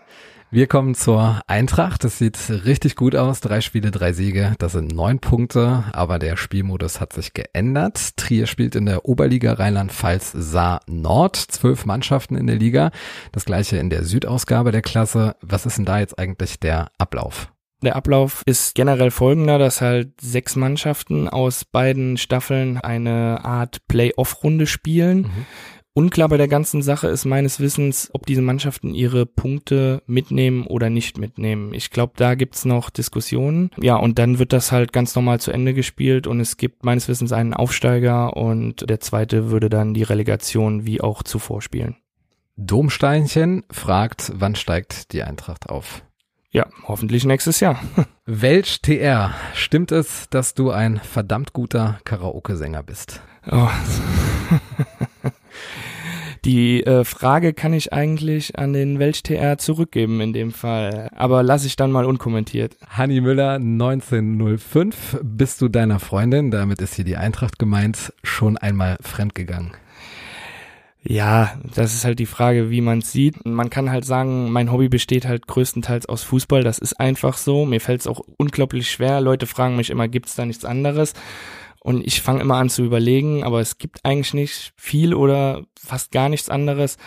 Wir 0.51 0.67
kommen 0.67 0.95
zur 0.95 1.41
Eintracht. 1.47 2.05
Das 2.05 2.17
sieht 2.17 2.37
richtig 2.49 2.95
gut 2.95 3.13
aus. 3.13 3.41
Drei 3.41 3.59
Spiele, 3.59 3.91
drei 3.91 4.13
Siege. 4.13 4.53
Das 4.57 4.71
sind 4.71 4.95
neun 4.95 5.19
Punkte. 5.19 5.83
Aber 5.91 6.17
der 6.17 6.37
Spielmodus 6.37 7.01
hat 7.01 7.11
sich 7.11 7.33
geändert. 7.33 8.15
Trier 8.15 8.47
spielt 8.47 8.75
in 8.75 8.85
der 8.85 9.03
Oberliga 9.03 9.51
Rheinland-Pfalz 9.51 10.31
Saar 10.33 10.79
Nord. 10.87 11.35
Zwölf 11.35 11.85
Mannschaften 11.85 12.37
in 12.37 12.47
der 12.47 12.55
Liga. 12.55 12.91
Das 13.33 13.43
gleiche 13.43 13.75
in 13.75 13.89
der 13.89 14.05
Südausgabe 14.05 14.71
der 14.71 14.81
Klasse. 14.81 15.35
Was 15.41 15.65
ist 15.65 15.77
denn 15.77 15.85
da 15.85 15.99
jetzt 15.99 16.17
eigentlich 16.17 16.57
der 16.57 16.87
Ablauf? 16.97 17.49
Der 17.85 17.95
Ablauf 17.95 18.41
ist 18.47 18.73
generell 18.73 19.11
folgender, 19.11 19.59
dass 19.59 19.79
halt 19.79 20.19
sechs 20.19 20.55
Mannschaften 20.55 21.29
aus 21.29 21.65
beiden 21.65 22.17
Staffeln 22.17 22.79
eine 22.79 23.45
Art 23.45 23.87
Play-off-Runde 23.87 24.65
spielen. 24.65 25.19
Mhm. 25.19 25.45
Unklar 25.93 26.27
bei 26.27 26.37
der 26.37 26.47
ganzen 26.47 26.81
Sache 26.81 27.07
ist 27.07 27.25
meines 27.25 27.59
Wissens, 27.59 28.09
ob 28.11 28.25
diese 28.25 28.41
Mannschaften 28.41 28.95
ihre 28.95 29.27
Punkte 29.27 30.01
mitnehmen 30.07 30.65
oder 30.65 30.89
nicht 30.89 31.19
mitnehmen. 31.19 31.75
Ich 31.75 31.91
glaube, 31.91 32.13
da 32.17 32.33
gibt's 32.33 32.65
noch 32.65 32.89
Diskussionen. 32.89 33.69
Ja, 33.79 33.97
und 33.97 34.17
dann 34.17 34.39
wird 34.39 34.51
das 34.51 34.71
halt 34.71 34.91
ganz 34.91 35.15
normal 35.15 35.39
zu 35.39 35.51
Ende 35.51 35.75
gespielt 35.75 36.25
und 36.25 36.39
es 36.39 36.57
gibt 36.57 36.83
meines 36.83 37.07
Wissens 37.07 37.31
einen 37.31 37.53
Aufsteiger 37.53 38.35
und 38.35 38.89
der 38.89 38.99
zweite 38.99 39.51
würde 39.51 39.69
dann 39.69 39.93
die 39.93 40.03
Relegation 40.03 40.87
wie 40.87 41.01
auch 41.01 41.21
zuvor 41.21 41.61
spielen. 41.61 41.97
Domsteinchen 42.57 43.63
fragt, 43.69 44.31
wann 44.35 44.55
steigt 44.55 45.13
die 45.13 45.21
Eintracht 45.21 45.69
auf? 45.69 46.04
Ja, 46.55 46.67
hoffentlich 46.87 47.25
nächstes 47.25 47.59
Jahr. 47.59 47.77
Welch 48.25 48.81
TR, 48.81 49.33
stimmt 49.53 49.91
es, 49.91 50.29
dass 50.29 50.53
du 50.53 50.71
ein 50.71 51.01
verdammt 51.03 51.51
guter 51.51 51.99
Karaoke-Sänger 52.05 52.81
bist? 52.81 53.19
Oh. 53.51 53.67
Die 56.45 56.81
äh, 56.85 57.03
Frage 57.03 57.51
kann 57.51 57.73
ich 57.73 57.91
eigentlich 57.91 58.57
an 58.57 58.71
den 58.71 58.99
Welch-TR 58.99 59.57
zurückgeben 59.57 60.21
in 60.21 60.31
dem 60.31 60.53
Fall, 60.53 61.09
aber 61.13 61.43
lasse 61.43 61.67
ich 61.67 61.75
dann 61.75 61.91
mal 61.91 62.05
unkommentiert. 62.05 62.77
Hanni 62.87 63.19
Müller 63.19 63.55
1905, 63.55 65.19
bist 65.23 65.61
du 65.61 65.67
deiner 65.67 65.99
Freundin, 65.99 66.51
damit 66.51 66.79
ist 66.79 66.95
hier 66.95 67.03
die 67.03 67.17
Eintracht 67.17 67.59
gemeint, 67.59 68.13
schon 68.23 68.57
einmal 68.57 68.95
fremdgegangen? 69.01 69.73
Ja, 71.07 71.53
das 71.75 71.93
ist 71.93 72.03
halt 72.03 72.17
die 72.17 72.25
Frage, 72.25 72.71
wie 72.71 72.81
man 72.81 72.99
es 72.99 73.11
sieht. 73.11 73.45
Man 73.45 73.69
kann 73.69 73.91
halt 73.91 74.05
sagen, 74.05 74.51
mein 74.51 74.71
Hobby 74.71 74.89
besteht 74.89 75.25
halt 75.27 75.45
größtenteils 75.45 76.07
aus 76.07 76.23
Fußball. 76.23 76.63
Das 76.63 76.79
ist 76.79 76.99
einfach 76.99 77.37
so. 77.37 77.65
Mir 77.65 77.79
fällt 77.79 78.01
es 78.01 78.07
auch 78.07 78.21
unglaublich 78.37 78.89
schwer. 78.89 79.21
Leute 79.21 79.45
fragen 79.45 79.75
mich 79.75 79.91
immer, 79.91 80.07
gibt's 80.07 80.33
da 80.33 80.45
nichts 80.45 80.65
anderes? 80.65 81.13
Und 81.79 82.07
ich 82.07 82.23
fange 82.23 82.41
immer 82.41 82.55
an 82.55 82.69
zu 82.69 82.83
überlegen, 82.83 83.43
aber 83.43 83.59
es 83.59 83.77
gibt 83.77 84.03
eigentlich 84.03 84.33
nicht 84.33 84.73
viel 84.75 85.13
oder 85.13 85.61
fast 85.79 86.11
gar 86.11 86.27
nichts 86.27 86.49
anderes. 86.49 86.97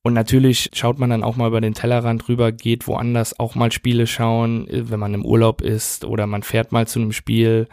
Und 0.00 0.14
natürlich 0.14 0.70
schaut 0.72 0.98
man 0.98 1.10
dann 1.10 1.22
auch 1.22 1.36
mal 1.36 1.48
über 1.48 1.60
den 1.60 1.74
Tellerrand 1.74 2.28
rüber, 2.30 2.52
geht 2.52 2.86
woanders 2.86 3.38
auch 3.38 3.54
mal 3.54 3.70
Spiele 3.70 4.06
schauen, 4.06 4.66
wenn 4.70 4.98
man 4.98 5.12
im 5.12 5.26
Urlaub 5.26 5.60
ist 5.60 6.06
oder 6.06 6.26
man 6.26 6.42
fährt 6.42 6.72
mal 6.72 6.86
zu 6.86 7.00
einem 7.00 7.12
Spiel 7.12 7.68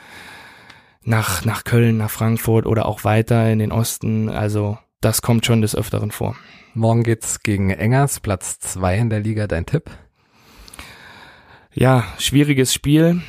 nach, 1.03 1.45
nach 1.45 1.63
Köln, 1.63 1.95
nach 1.95 2.11
Frankfurt 2.11 2.65
oder 2.65 2.85
auch 2.85 3.05
weiter 3.05 3.49
in 3.49 3.59
den 3.59 3.71
Osten. 3.71 4.27
Also 4.27 4.77
das 5.01 5.21
kommt 5.21 5.45
schon 5.45 5.61
des 5.61 5.75
Öfteren 5.75 6.11
vor. 6.11 6.35
Morgen 6.73 7.03
geht's 7.03 7.41
gegen 7.41 7.69
Engers, 7.69 8.19
Platz 8.19 8.59
zwei 8.59 8.97
in 8.97 9.09
der 9.09 9.19
Liga. 9.19 9.47
Dein 9.47 9.65
Tipp? 9.65 9.89
Ja, 11.73 12.05
schwieriges 12.17 12.73
Spiel. 12.73 13.21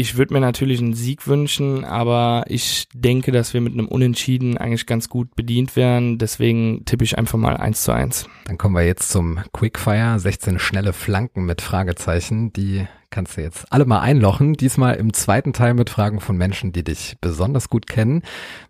Ich 0.00 0.16
würde 0.16 0.32
mir 0.32 0.38
natürlich 0.38 0.78
einen 0.78 0.94
Sieg 0.94 1.26
wünschen, 1.26 1.84
aber 1.84 2.44
ich 2.46 2.86
denke, 2.94 3.32
dass 3.32 3.52
wir 3.52 3.60
mit 3.60 3.72
einem 3.72 3.88
Unentschieden 3.88 4.56
eigentlich 4.56 4.86
ganz 4.86 5.08
gut 5.08 5.34
bedient 5.34 5.74
wären. 5.74 6.18
Deswegen 6.18 6.84
tippe 6.84 7.02
ich 7.02 7.18
einfach 7.18 7.36
mal 7.36 7.56
eins 7.56 7.82
zu 7.82 7.90
eins. 7.90 8.28
Dann 8.44 8.58
kommen 8.58 8.76
wir 8.76 8.86
jetzt 8.86 9.10
zum 9.10 9.40
Quickfire. 9.52 10.20
16 10.20 10.60
schnelle 10.60 10.92
Flanken 10.92 11.46
mit 11.46 11.62
Fragezeichen. 11.62 12.52
Die 12.52 12.86
kannst 13.10 13.36
du 13.36 13.40
jetzt 13.40 13.72
alle 13.72 13.86
mal 13.86 13.98
einlochen. 13.98 14.52
Diesmal 14.52 14.94
im 14.94 15.12
zweiten 15.12 15.52
Teil 15.52 15.74
mit 15.74 15.90
Fragen 15.90 16.20
von 16.20 16.36
Menschen, 16.36 16.70
die 16.70 16.84
dich 16.84 17.16
besonders 17.20 17.68
gut 17.68 17.88
kennen. 17.88 18.22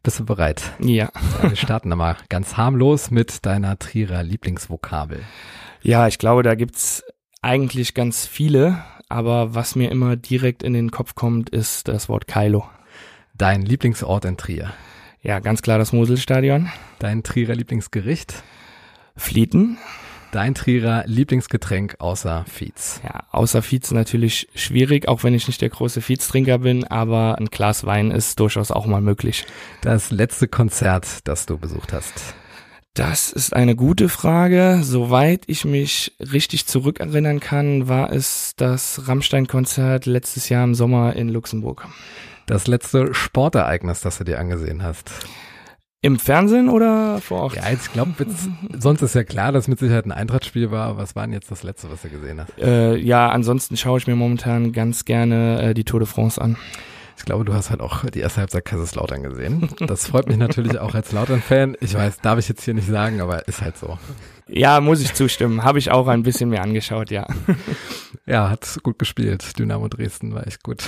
Bist 0.02 0.20
du 0.20 0.24
bereit? 0.24 0.72
Ja. 0.78 1.10
wir 1.42 1.56
starten 1.56 1.92
einmal 1.92 2.16
ganz 2.30 2.56
harmlos 2.56 3.10
mit 3.10 3.44
deiner 3.44 3.78
Trierer 3.78 4.22
Lieblingsvokabel. 4.22 5.20
Ja, 5.82 6.08
ich 6.08 6.16
glaube, 6.18 6.42
da 6.42 6.54
gibt's 6.54 7.04
eigentlich 7.42 7.92
ganz 7.92 8.26
viele 8.26 8.82
aber 9.08 9.54
was 9.54 9.76
mir 9.76 9.90
immer 9.90 10.16
direkt 10.16 10.62
in 10.62 10.72
den 10.74 10.90
Kopf 10.90 11.14
kommt, 11.14 11.50
ist 11.50 11.88
das 11.88 12.08
Wort 12.08 12.26
Kylo. 12.26 12.64
Dein 13.36 13.62
Lieblingsort 13.62 14.24
in 14.24 14.36
Trier? 14.36 14.72
Ja, 15.22 15.40
ganz 15.40 15.62
klar 15.62 15.78
das 15.78 15.92
Moselstadion. 15.92 16.68
Dein 16.98 17.22
Trierer 17.22 17.54
Lieblingsgericht? 17.54 18.42
Flieten. 19.16 19.78
Dein 20.30 20.54
Trierer 20.54 21.04
Lieblingsgetränk 21.06 21.96
außer 22.00 22.44
Fietz? 22.46 23.00
Ja, 23.02 23.24
außer 23.30 23.62
Fietz 23.62 23.92
natürlich 23.92 24.48
schwierig, 24.54 25.08
auch 25.08 25.24
wenn 25.24 25.32
ich 25.32 25.46
nicht 25.46 25.62
der 25.62 25.70
große 25.70 26.02
Fietz-Trinker 26.02 26.58
bin, 26.58 26.84
aber 26.84 27.38
ein 27.38 27.46
Glas 27.46 27.86
Wein 27.86 28.10
ist 28.10 28.38
durchaus 28.38 28.70
auch 28.70 28.84
mal 28.84 29.00
möglich. 29.00 29.46
Das 29.80 30.10
letzte 30.10 30.46
Konzert, 30.46 31.26
das 31.26 31.46
du 31.46 31.56
besucht 31.56 31.94
hast? 31.94 32.34
Das 32.94 33.32
ist 33.32 33.54
eine 33.54 33.76
gute 33.76 34.08
Frage. 34.08 34.80
Soweit 34.82 35.44
ich 35.46 35.64
mich 35.64 36.16
richtig 36.20 36.66
zurückerinnern 36.66 37.40
kann, 37.40 37.88
war 37.88 38.12
es 38.12 38.54
das 38.56 39.06
Rammstein-Konzert 39.06 40.06
letztes 40.06 40.48
Jahr 40.48 40.64
im 40.64 40.74
Sommer 40.74 41.14
in 41.14 41.28
Luxemburg. 41.28 41.86
Das 42.46 42.66
letzte 42.66 43.14
Sportereignis, 43.14 44.00
das 44.00 44.18
du 44.18 44.24
dir 44.24 44.38
angesehen 44.40 44.82
hast? 44.82 45.10
Im 46.00 46.18
Fernsehen 46.18 46.68
oder 46.68 47.20
vor 47.20 47.42
Ort? 47.42 47.56
Ja, 47.56 47.70
ich 47.72 47.92
glaube, 47.92 48.14
sonst 48.78 49.02
ist 49.02 49.14
ja 49.14 49.24
klar, 49.24 49.50
dass 49.52 49.66
mit 49.66 49.80
Sicherheit 49.80 50.06
ein 50.06 50.12
Eintrachtspiel 50.12 50.70
war. 50.70 50.96
Was 50.96 51.16
war 51.16 51.24
denn 51.24 51.32
jetzt 51.32 51.50
das 51.50 51.64
letzte, 51.64 51.90
was 51.90 52.02
du 52.02 52.08
gesehen 52.08 52.40
hast? 52.40 52.56
Äh, 52.58 52.96
ja, 52.96 53.28
ansonsten 53.30 53.76
schaue 53.76 53.98
ich 53.98 54.06
mir 54.06 54.14
momentan 54.14 54.72
ganz 54.72 55.04
gerne 55.04 55.62
äh, 55.62 55.74
die 55.74 55.84
Tour 55.84 56.00
de 56.00 56.08
France 56.08 56.40
an. 56.40 56.56
Ich 57.18 57.24
glaube, 57.24 57.44
du 57.44 57.52
hast 57.52 57.70
halt 57.70 57.80
auch 57.80 58.04
die 58.06 58.20
erste 58.20 58.40
Halbzeit 58.40 58.64
Kaiserslautern 58.64 59.22
gesehen. 59.22 59.68
Das 59.86 60.06
freut 60.06 60.28
mich 60.28 60.38
natürlich 60.38 60.78
auch 60.78 60.94
als 60.94 61.12
Lautern-Fan. 61.12 61.76
Ich 61.80 61.94
weiß, 61.94 62.20
darf 62.20 62.38
ich 62.38 62.48
jetzt 62.48 62.62
hier 62.62 62.74
nicht 62.74 62.86
sagen, 62.86 63.20
aber 63.20 63.46
ist 63.48 63.60
halt 63.60 63.76
so. 63.76 63.98
Ja, 64.46 64.80
muss 64.80 65.02
ich 65.02 65.12
zustimmen. 65.12 65.64
Habe 65.64 65.78
ich 65.78 65.90
auch 65.90 66.06
ein 66.06 66.22
bisschen 66.22 66.48
mehr 66.48 66.62
angeschaut, 66.62 67.10
ja. 67.10 67.26
Ja, 68.24 68.48
hat 68.48 68.78
gut 68.82 68.98
gespielt. 68.98 69.58
Dynamo 69.58 69.88
Dresden 69.88 70.32
war 70.32 70.46
echt 70.46 70.62
gut. 70.62 70.84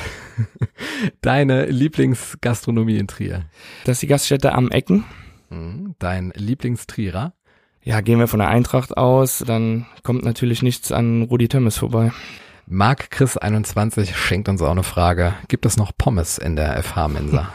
Deine 1.21 1.67
Lieblingsgastronomie 1.67 2.97
in 2.97 3.09
Trier? 3.09 3.45
Das 3.85 3.97
ist 3.97 4.03
die 4.03 4.07
Gaststätte 4.07 4.53
am 4.53 4.71
Ecken. 4.71 5.05
Mhm. 5.51 5.97
Dein 5.99 6.33
Lieblingstrierer? 6.37 7.35
Ja, 7.83 8.03
gehen 8.03 8.19
wir 8.19 8.29
von 8.29 8.41
der 8.41 8.49
Eintracht 8.49 8.97
aus, 8.97 9.43
dann 9.47 9.87
kommt 10.03 10.23
natürlich 10.23 10.63
nichts 10.63 10.93
an 10.93 11.23
Rudi 11.23 11.49
Tömmes 11.49 11.79
vorbei. 11.79 12.13
Marc 12.73 13.11
Chris 13.11 13.37
21 13.37 14.17
schenkt 14.17 14.49
uns 14.49 14.63
auch 14.63 14.71
eine 14.71 14.85
Frage. 14.85 15.35
Gibt 15.49 15.67
es 15.67 15.77
noch 15.77 15.91
Pommes 15.99 16.39
in 16.39 16.55
der 16.55 16.81
FH 16.81 17.09
Mensa? 17.09 17.53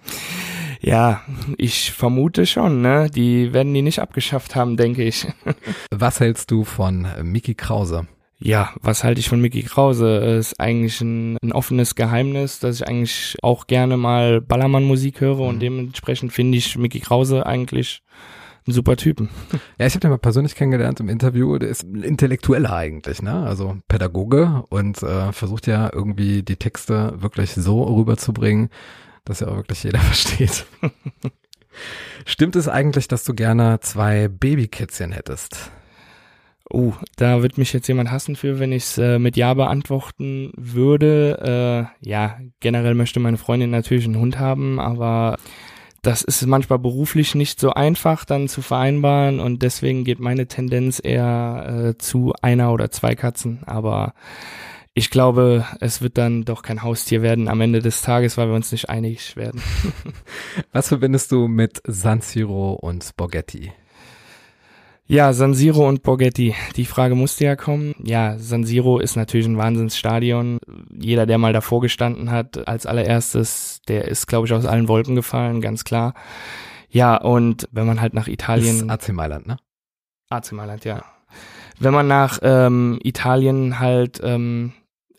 ja, 0.82 1.22
ich 1.56 1.92
vermute 1.92 2.44
schon, 2.44 2.82
ne? 2.82 3.08
Die 3.08 3.54
werden 3.54 3.72
die 3.72 3.80
nicht 3.80 4.00
abgeschafft 4.00 4.54
haben, 4.54 4.76
denke 4.76 5.02
ich. 5.02 5.26
Was 5.90 6.20
hältst 6.20 6.50
du 6.50 6.64
von 6.64 7.06
Mickey 7.22 7.54
Krause? 7.54 8.06
Ja, 8.38 8.74
was 8.82 9.04
halte 9.04 9.20
ich 9.20 9.28
von 9.30 9.40
Mickey 9.40 9.62
Krause? 9.62 10.16
Ist 10.16 10.60
eigentlich 10.60 11.00
ein, 11.00 11.38
ein, 11.42 11.52
offenes 11.52 11.94
Geheimnis, 11.94 12.58
dass 12.58 12.76
ich 12.76 12.86
eigentlich 12.86 13.36
auch 13.42 13.66
gerne 13.66 13.96
mal 13.96 14.42
Ballermann-Musik 14.42 15.22
höre 15.22 15.38
und 15.38 15.56
mhm. 15.56 15.60
dementsprechend 15.60 16.32
finde 16.32 16.58
ich 16.58 16.76
Mickey 16.76 17.00
Krause 17.00 17.46
eigentlich 17.46 18.02
ein 18.66 18.72
super 18.72 18.96
Typen. 18.96 19.28
Ja, 19.78 19.86
ich 19.86 19.94
habe 19.94 20.00
den 20.00 20.10
mal 20.10 20.18
persönlich 20.18 20.54
kennengelernt 20.54 21.00
im 21.00 21.08
Interview. 21.08 21.58
Der 21.58 21.68
ist 21.68 21.82
ein 21.82 22.02
Intellektueller 22.02 22.72
eigentlich, 22.72 23.20
ne? 23.22 23.44
Also 23.46 23.76
Pädagoge 23.88 24.64
und 24.70 25.02
äh, 25.02 25.32
versucht 25.32 25.66
ja 25.66 25.90
irgendwie 25.92 26.42
die 26.42 26.56
Texte 26.56 27.14
wirklich 27.16 27.52
so 27.52 27.82
rüberzubringen, 27.82 28.70
dass 29.24 29.40
ja 29.40 29.48
auch 29.48 29.56
wirklich 29.56 29.82
jeder 29.84 29.98
versteht. 30.00 30.66
Stimmt 32.24 32.56
es 32.56 32.68
eigentlich, 32.68 33.08
dass 33.08 33.24
du 33.24 33.34
gerne 33.34 33.80
zwei 33.80 34.28
Babykätzchen 34.28 35.12
hättest? 35.12 35.70
Oh, 36.70 36.94
da 37.16 37.42
wird 37.42 37.58
mich 37.58 37.72
jetzt 37.74 37.88
jemand 37.88 38.10
hassen 38.10 38.36
für, 38.36 38.58
wenn 38.58 38.72
ich 38.72 38.84
es 38.84 38.98
äh, 38.98 39.18
mit 39.18 39.36
Ja 39.36 39.52
beantworten 39.52 40.50
würde. 40.56 41.90
Äh, 42.02 42.08
ja, 42.08 42.38
generell 42.60 42.94
möchte 42.94 43.20
meine 43.20 43.36
Freundin 43.36 43.70
natürlich 43.70 44.06
einen 44.06 44.18
Hund 44.18 44.38
haben, 44.38 44.80
aber 44.80 45.36
das 46.06 46.22
ist 46.22 46.46
manchmal 46.46 46.78
beruflich 46.78 47.34
nicht 47.34 47.58
so 47.58 47.70
einfach 47.72 48.24
dann 48.24 48.48
zu 48.48 48.62
vereinbaren 48.62 49.40
und 49.40 49.62
deswegen 49.62 50.04
geht 50.04 50.20
meine 50.20 50.46
Tendenz 50.46 51.00
eher 51.02 51.94
äh, 51.94 51.98
zu 51.98 52.34
einer 52.42 52.72
oder 52.72 52.90
zwei 52.90 53.14
Katzen. 53.14 53.62
Aber 53.66 54.14
ich 54.92 55.10
glaube, 55.10 55.66
es 55.80 56.02
wird 56.02 56.18
dann 56.18 56.44
doch 56.44 56.62
kein 56.62 56.82
Haustier 56.82 57.22
werden 57.22 57.48
am 57.48 57.60
Ende 57.60 57.80
des 57.80 58.02
Tages, 58.02 58.36
weil 58.36 58.48
wir 58.48 58.54
uns 58.54 58.70
nicht 58.70 58.88
einig 58.88 59.36
werden. 59.36 59.60
Was 60.72 60.88
verbindest 60.88 61.32
du 61.32 61.48
mit 61.48 61.80
San 61.86 62.20
Siro 62.20 62.74
und 62.74 63.16
Borghetti? 63.16 63.72
Ja, 65.06 65.34
San 65.34 65.52
Siro 65.52 65.86
und 65.86 66.02
Borghetti. 66.02 66.54
Die 66.76 66.86
Frage 66.86 67.14
musste 67.14 67.44
ja 67.44 67.56
kommen. 67.56 67.94
Ja, 68.02 68.38
San 68.38 68.64
Siro 68.64 68.98
ist 68.98 69.16
natürlich 69.16 69.46
ein 69.46 69.58
Wahnsinnsstadion. 69.58 70.58
Jeder, 70.98 71.26
der 71.26 71.36
mal 71.36 71.52
davor 71.52 71.82
gestanden 71.82 72.30
hat, 72.30 72.66
als 72.66 72.86
allererstes, 72.86 73.82
der 73.86 74.08
ist, 74.08 74.26
glaube 74.26 74.46
ich, 74.46 74.54
aus 74.54 74.64
allen 74.64 74.88
Wolken 74.88 75.14
gefallen, 75.14 75.60
ganz 75.60 75.84
klar. 75.84 76.14
Ja, 76.88 77.16
und 77.16 77.68
wenn 77.70 77.86
man 77.86 78.00
halt 78.00 78.14
nach 78.14 78.28
Italien. 78.28 78.88
Das 78.88 78.98
ist 78.98 79.08
AC 79.08 79.14
Mailand, 79.14 79.46
ne? 79.46 79.58
AC 80.30 80.52
Mailand, 80.52 80.84
ja. 80.86 81.04
Wenn 81.78 81.92
man 81.92 82.06
nach 82.06 82.38
ähm, 82.42 82.98
Italien 83.02 83.80
halt 83.80 84.20
ähm, 84.24 84.72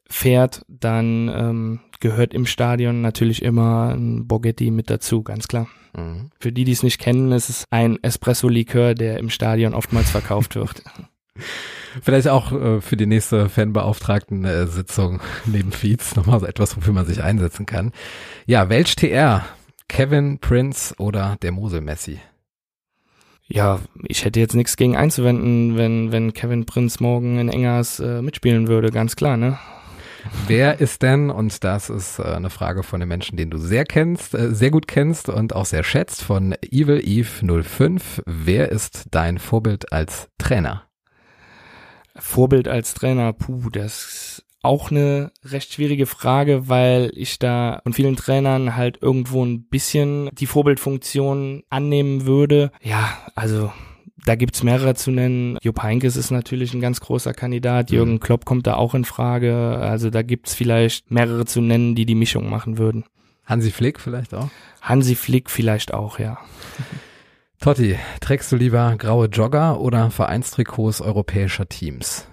fährt, 0.09 0.65
dann 0.67 1.29
ähm, 1.29 1.79
gehört 1.99 2.33
im 2.33 2.45
Stadion 2.45 3.01
natürlich 3.01 3.41
immer 3.41 3.93
ein 3.95 4.27
Borghetti 4.27 4.71
mit 4.71 4.89
dazu, 4.89 5.23
ganz 5.23 5.47
klar. 5.47 5.67
Mhm. 5.95 6.29
Für 6.39 6.51
die, 6.51 6.63
die 6.63 6.71
es 6.71 6.83
nicht 6.83 6.99
kennen, 6.99 7.31
ist 7.31 7.49
es 7.49 7.65
ein 7.69 8.01
Espresso-Likör, 8.01 8.95
der 8.95 9.19
im 9.19 9.29
Stadion 9.29 9.73
oftmals 9.73 10.09
verkauft 10.09 10.55
wird. 10.55 10.83
Vielleicht 12.01 12.27
auch 12.27 12.51
äh, 12.51 12.81
für 12.81 12.97
die 12.97 13.05
nächste 13.05 13.49
Fanbeauftragten-Sitzung 13.49 15.21
neben 15.45 15.71
Feeds 15.71 16.15
nochmal 16.15 16.39
so 16.39 16.45
etwas, 16.45 16.75
wofür 16.75 16.93
man 16.93 17.05
sich 17.05 17.23
einsetzen 17.23 17.65
kann. 17.65 17.91
Ja, 18.45 18.69
welch 18.69 18.95
TR? 18.95 19.45
Kevin, 19.87 20.39
Prince 20.39 20.95
oder 20.97 21.37
der 21.41 21.51
Mosel 21.51 21.81
Messi? 21.81 22.19
Ja, 23.47 23.79
ich 24.07 24.25
hätte 24.25 24.39
jetzt 24.39 24.55
nichts 24.55 24.75
gegen 24.75 24.95
einzuwenden, 24.95 25.77
wenn, 25.77 26.11
wenn 26.11 26.33
Kevin 26.33 26.65
Prince 26.65 27.01
morgen 27.01 27.37
in 27.37 27.49
Engers 27.49 27.99
äh, 27.99 28.21
mitspielen 28.23 28.67
würde, 28.67 28.89
ganz 28.89 29.15
klar, 29.15 29.37
ne? 29.37 29.59
Wer 30.47 30.79
ist 30.79 31.01
denn, 31.01 31.29
und 31.29 31.63
das 31.63 31.89
ist 31.89 32.19
äh, 32.19 32.23
eine 32.23 32.49
Frage 32.49 32.83
von 32.83 32.99
den 32.99 33.09
Menschen, 33.09 33.37
den 33.37 33.49
du 33.49 33.57
sehr 33.57 33.85
kennst, 33.85 34.33
äh, 34.33 34.53
sehr 34.53 34.71
gut 34.71 34.87
kennst 34.87 35.29
und 35.29 35.55
auch 35.55 35.65
sehr 35.65 35.83
schätzt, 35.83 36.23
von 36.23 36.55
Evil 36.61 37.01
Eve 37.03 37.63
05, 37.63 38.23
wer 38.25 38.71
ist 38.71 39.05
dein 39.11 39.39
Vorbild 39.39 39.91
als 39.91 40.29
Trainer? 40.37 40.83
Vorbild 42.15 42.67
als 42.67 42.93
Trainer, 42.93 43.33
puh, 43.33 43.69
das 43.69 44.05
ist 44.05 44.45
auch 44.65 44.89
eine 44.89 45.31
recht 45.43 45.73
schwierige 45.73 46.07
Frage, 46.07 46.67
weil 46.67 47.11
ich 47.13 47.37
da 47.37 47.81
von 47.83 47.93
vielen 47.93 48.15
Trainern 48.15 48.75
halt 48.75 48.97
irgendwo 49.01 49.45
ein 49.45 49.67
bisschen 49.67 50.29
die 50.33 50.47
Vorbildfunktion 50.47 51.63
annehmen 51.69 52.25
würde. 52.25 52.71
Ja, 52.81 53.15
also 53.35 53.71
da 54.25 54.35
gibt's 54.35 54.63
mehrere 54.63 54.95
zu 54.95 55.11
nennen. 55.11 55.57
Jupp 55.61 55.81
Heinkes 55.83 56.15
ist 56.17 56.31
natürlich 56.31 56.73
ein 56.73 56.81
ganz 56.81 56.99
großer 56.99 57.33
Kandidat. 57.33 57.91
Jürgen 57.91 58.13
mhm. 58.13 58.19
Klopp 58.19 58.45
kommt 58.45 58.67
da 58.67 58.75
auch 58.75 58.95
in 58.95 59.05
Frage. 59.05 59.55
Also 59.55 60.09
da 60.09 60.23
gibt's 60.23 60.55
vielleicht 60.55 61.11
mehrere 61.11 61.45
zu 61.45 61.61
nennen, 61.61 61.95
die 61.95 62.05
die 62.05 62.15
Mischung 62.15 62.49
machen 62.49 62.77
würden. 62.77 63.05
Hansi 63.45 63.71
Flick 63.71 63.99
vielleicht 63.99 64.33
auch? 64.33 64.49
Hansi 64.81 65.15
Flick 65.15 65.49
vielleicht 65.49 65.93
auch, 65.93 66.19
ja. 66.19 66.39
Totti, 67.59 67.97
trägst 68.19 68.51
du 68.51 68.57
lieber 68.57 68.95
graue 68.97 69.27
Jogger 69.27 69.79
oder 69.79 70.11
Vereinstrikots 70.11 71.01
europäischer 71.01 71.69
Teams? 71.69 72.27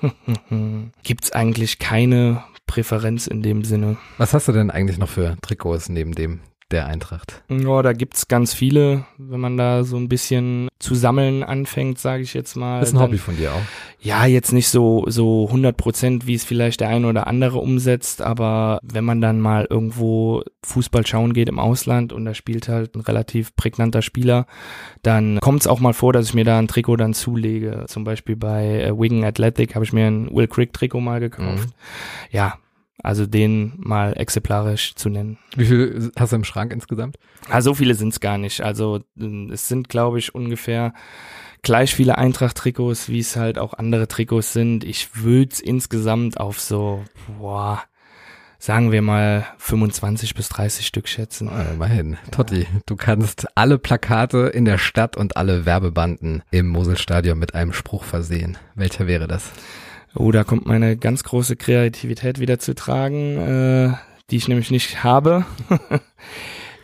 Gibt's 1.02 1.32
eigentlich 1.32 1.78
keine 1.78 2.44
Präferenz 2.66 3.26
in 3.26 3.42
dem 3.42 3.64
Sinne. 3.64 3.96
Was 4.16 4.32
hast 4.32 4.48
du 4.48 4.52
denn 4.52 4.70
eigentlich 4.70 4.98
noch 4.98 5.08
für 5.08 5.36
Trikots 5.42 5.88
neben 5.88 6.12
dem 6.12 6.40
der 6.72 6.86
Eintracht? 6.86 7.42
Ja, 7.48 7.82
da 7.82 7.92
gibt's 7.92 8.28
ganz 8.28 8.54
viele, 8.54 9.04
wenn 9.18 9.40
man 9.40 9.56
da 9.56 9.84
so 9.84 9.96
ein 9.96 10.08
bisschen 10.08 10.68
zu 10.78 10.94
sammeln 10.94 11.42
anfängt, 11.42 11.98
sage 11.98 12.22
ich 12.22 12.34
jetzt 12.34 12.56
mal. 12.56 12.80
Das 12.80 12.88
ist 12.88 12.94
ein 12.94 12.98
dann, 12.98 13.08
Hobby 13.08 13.18
von 13.18 13.36
dir 13.36 13.52
auch. 13.52 13.62
Ja, 14.00 14.24
jetzt 14.24 14.52
nicht 14.52 14.68
so 14.68 15.04
so 15.08 15.46
100 15.46 15.76
Prozent, 15.76 16.26
wie 16.26 16.34
es 16.34 16.44
vielleicht 16.44 16.80
der 16.80 16.88
eine 16.88 17.06
oder 17.06 17.26
andere 17.26 17.58
umsetzt, 17.58 18.22
aber 18.22 18.78
wenn 18.82 19.04
man 19.04 19.20
dann 19.20 19.40
mal 19.40 19.66
irgendwo 19.68 20.42
Fußball 20.64 21.06
schauen 21.06 21.34
geht 21.34 21.48
im 21.48 21.58
Ausland 21.58 22.12
und 22.12 22.24
da 22.24 22.34
spielt 22.34 22.68
halt 22.68 22.94
ein 22.96 23.00
relativ 23.00 23.54
prägnanter 23.56 24.02
Spieler, 24.02 24.46
dann 25.02 25.38
kommt 25.40 25.60
es 25.60 25.66
auch 25.66 25.80
mal 25.80 25.92
vor, 25.92 26.12
dass 26.12 26.26
ich 26.26 26.34
mir 26.34 26.44
da 26.44 26.58
ein 26.58 26.68
Trikot 26.68 26.96
dann 26.96 27.14
zulege. 27.14 27.84
Zum 27.88 28.04
Beispiel 28.04 28.36
bei 28.36 28.82
äh, 28.82 28.98
Wigan 28.98 29.24
Athletic 29.24 29.74
habe 29.74 29.84
ich 29.84 29.92
mir 29.92 30.06
ein 30.06 30.34
Will 30.34 30.48
Crick 30.48 30.72
Trikot 30.72 31.00
mal 31.00 31.20
gekauft. 31.20 31.68
Mhm. 31.68 31.72
Ja, 32.30 32.54
also 33.02 33.26
den 33.26 33.74
mal 33.76 34.14
exemplarisch 34.14 34.94
zu 34.94 35.08
nennen. 35.08 35.38
Wie 35.56 35.66
viel 35.66 36.12
hast 36.18 36.32
du 36.32 36.36
im 36.36 36.44
Schrank 36.44 36.72
insgesamt? 36.72 37.16
Ah, 37.48 37.60
so 37.60 37.74
viele 37.74 37.94
sind 37.94 38.10
es 38.10 38.20
gar 38.20 38.38
nicht. 38.38 38.60
Also 38.62 39.00
es 39.52 39.68
sind, 39.68 39.88
glaube 39.88 40.18
ich, 40.18 40.34
ungefähr 40.34 40.92
gleich 41.62 41.94
viele 41.94 42.18
Eintracht-Trikots, 42.18 43.08
wie 43.08 43.20
es 43.20 43.36
halt 43.36 43.58
auch 43.58 43.74
andere 43.74 44.08
Trikots 44.08 44.52
sind. 44.52 44.84
Ich 44.84 45.16
würde 45.16 45.52
es 45.52 45.60
insgesamt 45.60 46.40
auf 46.40 46.60
so, 46.60 47.04
boah, 47.38 47.82
sagen 48.58 48.92
wir 48.92 49.02
mal 49.02 49.46
25 49.58 50.34
bis 50.34 50.48
30 50.50 50.86
Stück 50.86 51.08
schätzen. 51.08 51.48
Oh, 51.48 51.74
immerhin. 51.74 52.12
Ja. 52.12 52.18
Totti, 52.30 52.66
du 52.86 52.96
kannst 52.96 53.46
alle 53.56 53.78
Plakate 53.78 54.48
in 54.48 54.64
der 54.64 54.78
Stadt 54.78 55.16
und 55.16 55.36
alle 55.36 55.64
Werbebanden 55.64 56.42
im 56.50 56.68
Moselstadion 56.68 57.38
mit 57.38 57.54
einem 57.54 57.72
Spruch 57.72 58.04
versehen. 58.04 58.58
Welcher 58.74 59.06
wäre 59.06 59.26
das? 59.26 59.50
Oh, 60.14 60.32
da 60.32 60.44
kommt 60.44 60.66
meine 60.66 60.96
ganz 60.96 61.22
große 61.22 61.56
Kreativität 61.56 62.40
wieder 62.40 62.58
zu 62.58 62.74
tragen, 62.74 63.36
äh, 63.38 63.92
die 64.30 64.36
ich 64.36 64.48
nämlich 64.48 64.70
nicht 64.70 65.04
habe. 65.04 65.44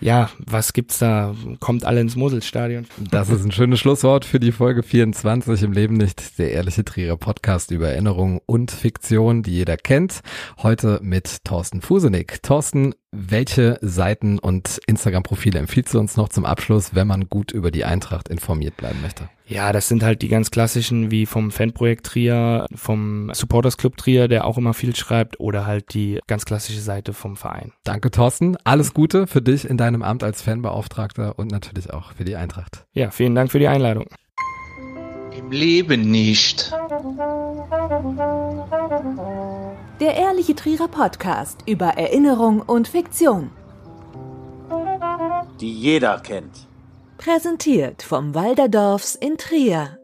ja, 0.01 0.31
was 0.39 0.73
gibt's 0.73 0.99
da? 0.99 1.35
Kommt 1.59 1.85
alle 1.85 2.01
ins 2.01 2.15
Moselstadion. 2.15 2.87
Das 3.11 3.29
ist 3.29 3.45
ein 3.45 3.51
schönes 3.51 3.81
Schlusswort 3.81 4.25
für 4.25 4.39
die 4.39 4.53
Folge 4.53 4.85
24 4.85 5.65
im 5.65 5.73
Leben 5.73 5.97
nicht. 5.97 6.39
Der 6.39 6.53
ehrliche 6.53 6.85
Trierer 6.85 7.17
Podcast 7.17 7.73
über 7.73 7.89
Erinnerung 7.89 8.41
und 8.47 8.71
Fiktion, 8.71 9.43
die 9.43 9.53
jeder 9.53 9.77
kennt. 9.77 10.21
Heute 10.63 11.01
mit 11.03 11.45
Thorsten 11.45 11.81
Fusenig. 11.81 12.43
Thorsten, 12.43 12.95
welche 13.11 13.79
Seiten 13.81 14.39
und 14.39 14.81
Instagram-Profile 14.87 15.59
empfiehlst 15.59 15.95
du 15.95 15.99
uns 15.99 16.17
noch 16.17 16.29
zum 16.29 16.45
Abschluss, 16.45 16.95
wenn 16.95 17.09
man 17.09 17.29
gut 17.29 17.51
über 17.51 17.73
die 17.73 17.85
Eintracht 17.85 18.29
informiert 18.29 18.77
bleiben 18.77 19.01
möchte? 19.03 19.29
Ja, 19.49 19.73
das 19.73 19.87
sind 19.87 20.03
halt 20.03 20.23
die 20.23 20.29
ganz 20.29 20.51
klassischen 20.51 21.13
wie 21.13 21.25
vom 21.25 21.53
Fanprojekt 21.53 22.05
Trier, 22.05 22.67
vom 22.75 23.31
Supporters 23.33 23.77
Club 23.77 23.97
Trier, 23.97 24.27
der 24.27 24.45
auch 24.45 24.59
immer 24.59 24.75
viel 24.75 24.95
schreibt, 24.97 25.39
oder 25.39 25.67
halt 25.67 25.95
die 25.95 26.19
ganz 26.27 26.45
klassische 26.45 26.81
Seite 26.81 27.13
vom 27.13 27.37
Verein. 27.37 27.73
Danke, 27.85 28.11
Thorsten. 28.11 28.57
Alles 28.65 28.93
Gute 28.93 29.29
für 29.29 29.43
dich 29.43 29.65
in 29.65 29.77
deinem 29.77 30.03
Amt 30.03 30.25
als 30.25 30.43
Fanbeauftragter 30.43 31.39
und 31.39 31.53
natürlich 31.53 31.93
auch 31.93 32.13
für 32.13 32.25
die 32.25 32.35
Eintracht. 32.35 32.85
Ja, 32.93 33.13
vielen 33.13 33.37
Dank 33.37 33.53
für 33.53 33.61
die 33.61 33.69
Einladung. 33.69 34.07
Im 35.39 35.53
Leben 35.53 36.11
nicht. 36.11 36.73
Der 40.01 40.15
ehrliche 40.17 40.57
Trierer 40.57 40.89
Podcast 40.89 41.59
über 41.67 41.91
Erinnerung 41.91 42.63
und 42.63 42.89
Fiktion. 42.89 43.51
Die 45.61 45.73
jeder 45.73 46.19
kennt. 46.19 46.67
Präsentiert 47.19 48.03
vom 48.03 48.35
Walderdorfs 48.35 49.15
in 49.15 49.37
Trier. 49.39 49.99